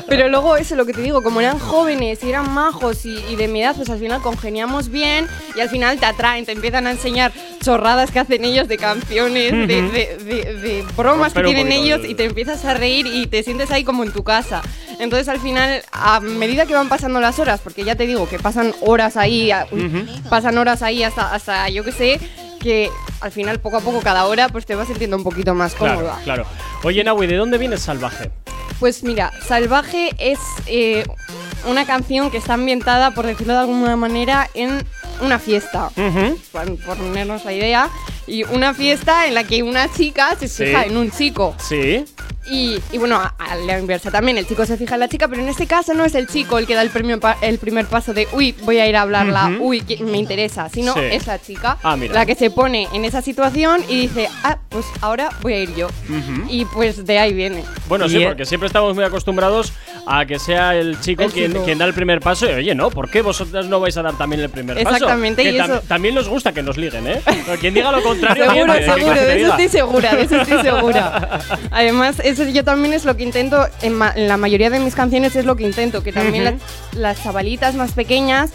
[0.08, 3.36] Pero luego eso, lo que te digo, como eran jóvenes y eran majos y, y
[3.36, 6.88] de mi edad, pues al final congeniamos bien y al final te atraen, te empiezan
[6.88, 7.30] a enseñar
[7.62, 9.92] chorradas que hacen ellos de canciones, de, Ujú.
[9.92, 13.44] de- de- de bromas que tienen ellos el- y te empiezas a reír y te
[13.44, 14.62] sientes ahí como en tu casa.
[14.98, 18.38] Entonces al final, a medida que van pasando las horas, porque ya te digo que
[18.38, 19.50] pasan horas ahí,
[20.28, 22.20] pasan horas ahí hasta, hasta yo que sé,
[22.60, 22.90] que
[23.20, 25.96] al final poco a poco cada hora pues te vas sintiendo un poquito más Claro,
[26.00, 26.18] cómoda.
[26.24, 26.46] claro.
[26.82, 28.30] Oye, Naui, ¿de dónde viene Salvaje?
[28.78, 31.04] Pues mira, Salvaje es eh,
[31.68, 34.82] una canción que está ambientada, por decirlo de alguna manera, en
[35.20, 35.90] una fiesta.
[36.52, 37.90] Por, por ponernos la idea.
[38.26, 40.64] Y una fiesta en la que una chica se Sí.
[40.66, 41.54] fija en un chico.
[41.58, 42.04] Sí.
[42.50, 45.28] Y, y bueno, a, a la inversa también, el chico se fija en la chica,
[45.28, 47.58] pero en este caso no es el chico el que da el, premio pa- el
[47.58, 51.00] primer paso de, uy, voy a ir a hablarla, uy, que me interesa, sino Sí.
[51.12, 54.84] es la chica Ah, la que se pone en esa situación y dice, ah, pues
[55.00, 55.88] ahora voy a ir yo.
[56.48, 57.64] Y pues de ahí viene.
[57.88, 59.72] Bueno, sí, e- porque siempre estamos muy acostumbrados
[60.06, 61.64] a que sea el chico, El quien, chico.
[61.64, 62.46] quien da el primer paso.
[62.50, 64.96] Y oye, no, ¿por qué vosotras no vais a dar también el primer paso?
[64.96, 67.20] Exactamente, tam- eso- también nos gusta que nos liguen, ¿eh?
[67.24, 69.48] Pero quien diga lo contrario, Seguro, seguro, de eso diga.
[69.50, 71.40] estoy segura, de eso estoy segura.
[71.70, 74.94] Además, eso yo también es lo que intento, en, ma- en la mayoría de mis
[74.94, 76.54] canciones es lo que intento, que también las,
[76.94, 78.50] las chavalitas más pequeñas,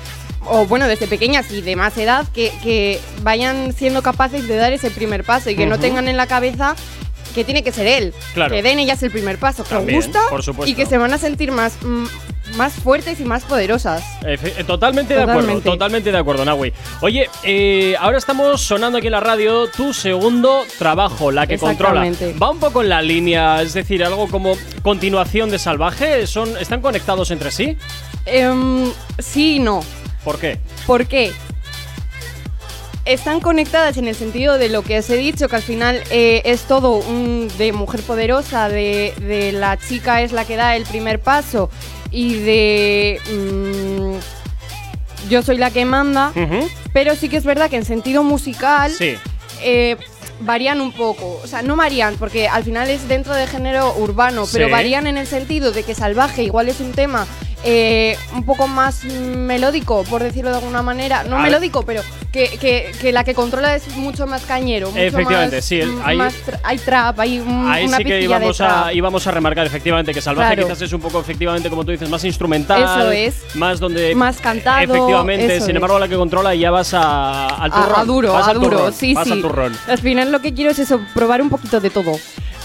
[0.48, 4.74] o bueno, desde pequeñas y de más edad, que, que vayan siendo capaces de dar
[4.74, 6.76] ese primer paso y que no tengan en la cabeza
[7.34, 8.14] que tiene que ser él.
[8.34, 8.54] Claro.
[8.56, 11.18] Que den ellas el primer paso, que También, gusta por y que se van a
[11.18, 12.06] sentir más, mm,
[12.56, 14.04] más fuertes y más poderosas.
[14.22, 16.12] Efe- eh, Totalmente de acuerdo, Totalmente.
[16.12, 16.74] de acuerdo, Nahui.
[17.02, 22.06] Oye, eh, ahora estamos sonando aquí en la radio tu segundo trabajo, la que controla.
[22.42, 26.28] Va un poco en la línea, es decir, algo como continuación de Salvaje.
[26.28, 27.78] ¿Son, ¿Están conectados entre sí?
[28.26, 29.84] Em, sí y no.
[30.24, 30.60] ¿Por qué?
[30.88, 31.32] ¿Por qué?
[33.06, 36.42] Están conectadas en el sentido de lo que os he dicho, que al final eh,
[36.46, 40.86] es todo un, de mujer poderosa, de, de la chica es la que da el
[40.86, 41.70] primer paso
[42.16, 46.32] y de mm, yo soy la que manda,
[46.94, 49.16] pero sí que es verdad que en sentido musical Sí.
[49.62, 49.98] eh,
[50.42, 51.40] varían un poco.
[51.44, 54.72] O sea, no varían porque al final es dentro de género urbano, pero Sí.
[54.72, 57.26] varían en el sentido de que Salvaje igual es un tema
[57.68, 61.24] eh, un poco más melódico, por decirlo de alguna manera.
[61.24, 64.90] No A melódico, pero que, que- que la que controla es mucho más cañero.
[64.90, 68.04] Mucho Efectivamente, más, sí, mm, hay- más tra- hay trap, hay un- Ahí una sí
[68.04, 68.94] que pizquilla de íbamos a, trap.
[68.96, 70.68] íbamos a remarcar efectivamente que Salvaje Claro.
[70.68, 72.84] quizás es un poco, efectivamente, como tú dices, más instrumental.
[72.84, 73.56] Eso es.
[73.56, 74.14] Más donde.
[74.14, 75.76] Más cantado, Efectivamente, sin es.
[75.76, 77.94] embargo, la que controla ya vas a, al turrón.
[78.00, 79.32] a duro, vas a duro, turrón, sí, vas sí.
[79.34, 79.78] al turrón.
[79.88, 82.14] Al final lo que quiero es eso, probar un poquito de todo.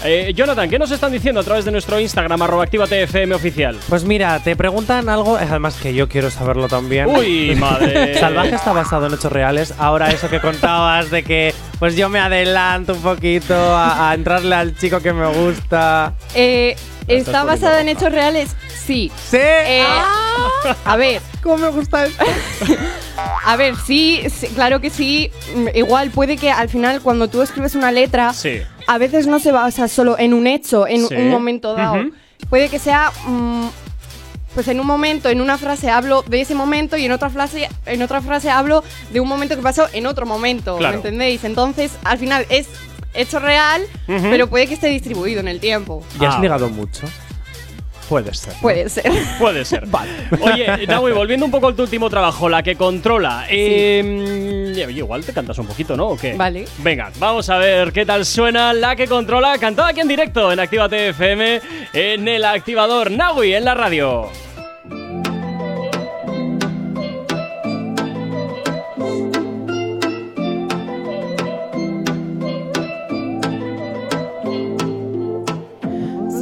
[0.03, 3.77] Eh, Jonathan, ¿qué nos están diciendo a través de nuestro Instagram, arroba activatefm oficial?
[3.87, 7.07] Pues mira, te preguntan algo, además que yo quiero saberlo también.
[7.07, 8.15] Uy, madre.
[8.19, 9.75] Salvaje está basado en hechos reales.
[9.77, 14.55] Ahora eso que contabas de que pues yo me adelanto un poquito a, a entrarle
[14.55, 16.15] al chico que me gusta.
[16.33, 16.75] Eh,
[17.17, 18.49] ¿Está basado en hechos reales?
[18.85, 19.11] Sí.
[19.29, 19.37] Sí.
[19.37, 20.75] Eh, Ah.
[20.85, 21.21] A ver.
[21.43, 22.23] ¿Cómo me gusta esto?
[23.45, 25.31] A ver, sí, sí, claro que sí.
[25.55, 28.61] Mm, Igual puede que al final cuando tú escribes una letra, Sí.
[28.87, 31.15] a veces no se basa solo en un hecho, en Sí.
[31.15, 32.05] un momento dado.
[32.49, 33.67] Puede que sea, mm,
[34.53, 37.69] pues en un momento, en una frase hablo de ese momento y en otra frase,
[37.85, 40.93] en otra frase hablo de un momento que pasó en otro momento, Claro.
[40.93, 41.43] ¿me entendéis?
[41.43, 42.67] Entonces, al final es
[43.13, 46.03] hecho real, pero puede que esté distribuido en el tiempo.
[46.19, 46.39] ¿Y has Ah.
[46.41, 47.07] ligado mucho?
[48.09, 48.53] Puede ser.
[48.61, 49.09] Puede ser.
[49.39, 49.85] Puede ser.
[50.41, 53.45] Oye, Naui, volviendo un poco a tu último trabajo, la que controla.
[53.49, 56.07] eh, oye, igual te cantas un poquito, ¿no?
[56.09, 56.33] ¿O qué?
[56.33, 56.65] Vale.
[56.79, 60.59] Venga, vamos a ver qué tal suena la que controla, cantada aquí en directo en
[60.59, 61.61] Actívate FM,
[61.93, 64.29] en el activador Naui, en la radio.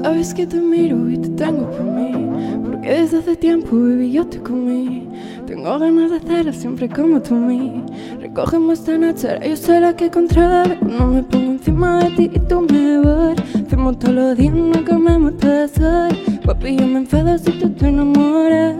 [0.10, 2.11] Sabes que te miro y te tengo por mí
[2.65, 5.07] Porque desde hace tiempo, baby, yo te comí.
[5.45, 7.84] Tengo ganas de hacerlo siempre como tú mí.
[8.19, 12.40] Recógeme esta noche, yo soy la que controla No me pongo encima de ti y
[12.40, 17.38] tú me vas Hacemos todos los días, no comemos todo sol Papi, yo me enfado
[17.38, 18.77] si tú te enamoras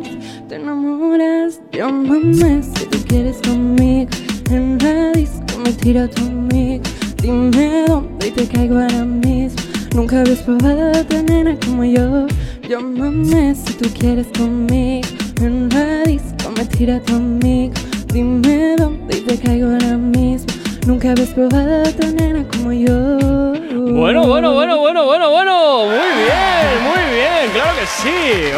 [0.48, 4.10] Te enamoras, llámame si tú quieres conmigo.
[4.50, 6.84] En la disco me tira tu amigo.
[7.22, 12.28] Dime dónde y te caigo ahora mismo Nunca habías probado a otra nena como yo
[12.68, 15.08] Llámame si tú quieres conmigo
[15.42, 17.74] En la disco me tira tu amigo
[18.14, 20.48] Dime dónde y te caigo ahora mismo
[20.86, 23.18] Nunca habías probado a otra nena como yo
[24.00, 25.86] Bueno, bueno, bueno, bueno, bueno, bueno.
[25.86, 28.10] Muy bien, muy bien, claro que sí.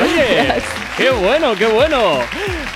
[0.02, 0.62] Oye,
[0.98, 2.20] qué bueno, qué bueno.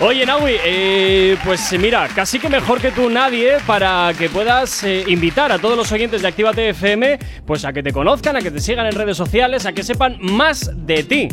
[0.02, 5.06] Oye, Naui, eh, pues mira, casi que mejor que tú nadie para que puedas eh,
[5.08, 8.52] invitar a todos los oyentes de Actívate FM pues a que te conozcan, a que
[8.52, 11.30] te sigan en redes sociales, a que sepan más de ti.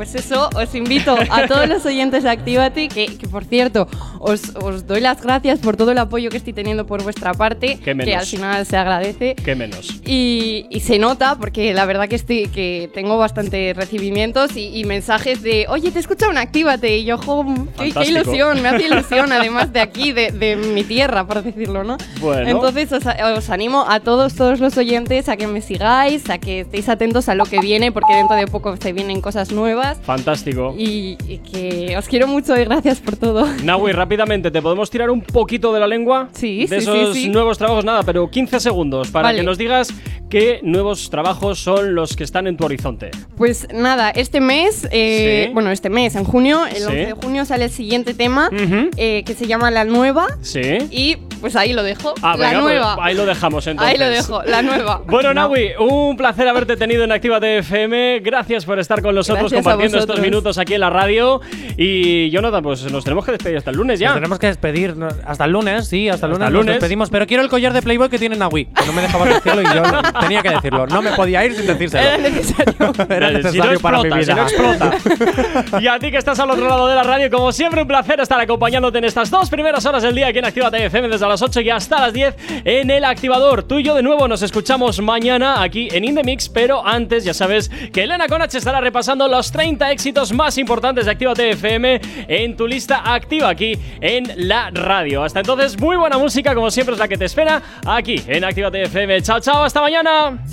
[0.00, 3.86] Pues eso, os invito a todos los oyentes de Activate, que, que por cierto,
[4.18, 7.78] os, os doy las gracias por todo el apoyo que estoy teniendo por vuestra parte,
[7.78, 9.34] que al final se agradece.
[9.34, 10.00] Qué menos.
[10.06, 14.84] Y, y se nota porque la verdad que estoy que tengo bastantes recibimientos y, y
[14.84, 17.44] mensajes de oye te escucha un actívate y yo jo,
[17.76, 21.84] qué, qué ilusión me hace ilusión además de aquí de, de mi tierra por decirlo
[21.84, 22.48] no Bueno.
[22.48, 23.04] entonces os,
[23.36, 27.28] os animo a todos todos los oyentes a que me sigáis a que estéis atentos
[27.28, 30.74] a lo que viene porque dentro de poco se vienen cosas nuevas Fantástico.
[30.78, 35.10] y, y que os quiero mucho y gracias por todo Naui, rápidamente, ¿te podemos tirar
[35.10, 36.28] un poquito de la lengua?
[36.32, 37.28] Sí, De sí, esos sí.
[37.28, 39.38] nuevos trabajos, nada, pero 15 segundos para Vale.
[39.38, 39.88] que nos digas
[40.28, 43.10] qué nuevos trabajos son los que están en tu horizonte.
[43.36, 45.52] Pues nada, este mes, eh, Sí.
[45.54, 46.82] bueno, este mes, en junio, el Sí.
[46.84, 48.48] 11 de junio sale el siguiente tema
[48.96, 50.60] eh, que se llama La Nueva Sí.
[50.90, 52.14] y pues ahí lo dejo.
[52.22, 52.96] Ah, la venga, pues nueva.
[53.00, 53.92] ahí lo dejamos entonces.
[53.94, 55.02] Ahí lo dejo, la nueva.
[55.06, 58.20] Bueno, Naui, un placer haberte tenido en Actívate FM.
[58.20, 61.40] Gracias por estar con nosotros Gracias compartiendo estos minutos aquí en la radio.
[61.76, 64.08] Y Jonathan, pues nos tenemos que despedir hasta el lunes ya.
[64.08, 64.94] Nos tenemos que despedir
[65.26, 66.74] hasta el lunes, sí, hasta el Hasta lunes, el nos lunes.
[66.74, 67.10] despedimos.
[67.10, 68.40] Pero quiero el collar de Playboy que tiene que
[68.86, 69.82] no me dejaba decirlo y yo
[70.20, 70.86] tenía que decirlo.
[70.86, 72.02] No me podía ir sin decírselo.
[72.08, 72.74] Era necesario.
[73.08, 74.48] Era Eh, si necesario no para mi explota, vida.
[74.48, 75.80] si no explota.
[75.80, 78.20] y a ti que estás al otro lado de la radio, como siempre, un placer
[78.20, 81.42] estar acompañándote en estas dos primeras horas del día aquí en Actívate FM desde las
[81.42, 82.34] 8 y hasta las 10
[82.64, 83.62] en el activador.
[83.62, 87.70] Tú y yo de nuevo nos escuchamos mañana aquí en Indemix, pero antes ya sabes
[87.92, 92.66] que Elena Conach estará repasando los 30 éxitos más importantes de Actívate FM en tu
[92.66, 95.22] lista activa aquí en la radio.
[95.22, 98.82] Hasta entonces, muy buena música, como siempre es la que te espera aquí en Actívate
[98.82, 99.22] FM.
[99.22, 100.44] Chao, chao, hasta mañana.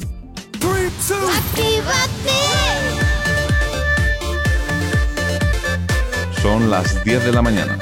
[6.41, 7.77] Son las 10 de la mañana.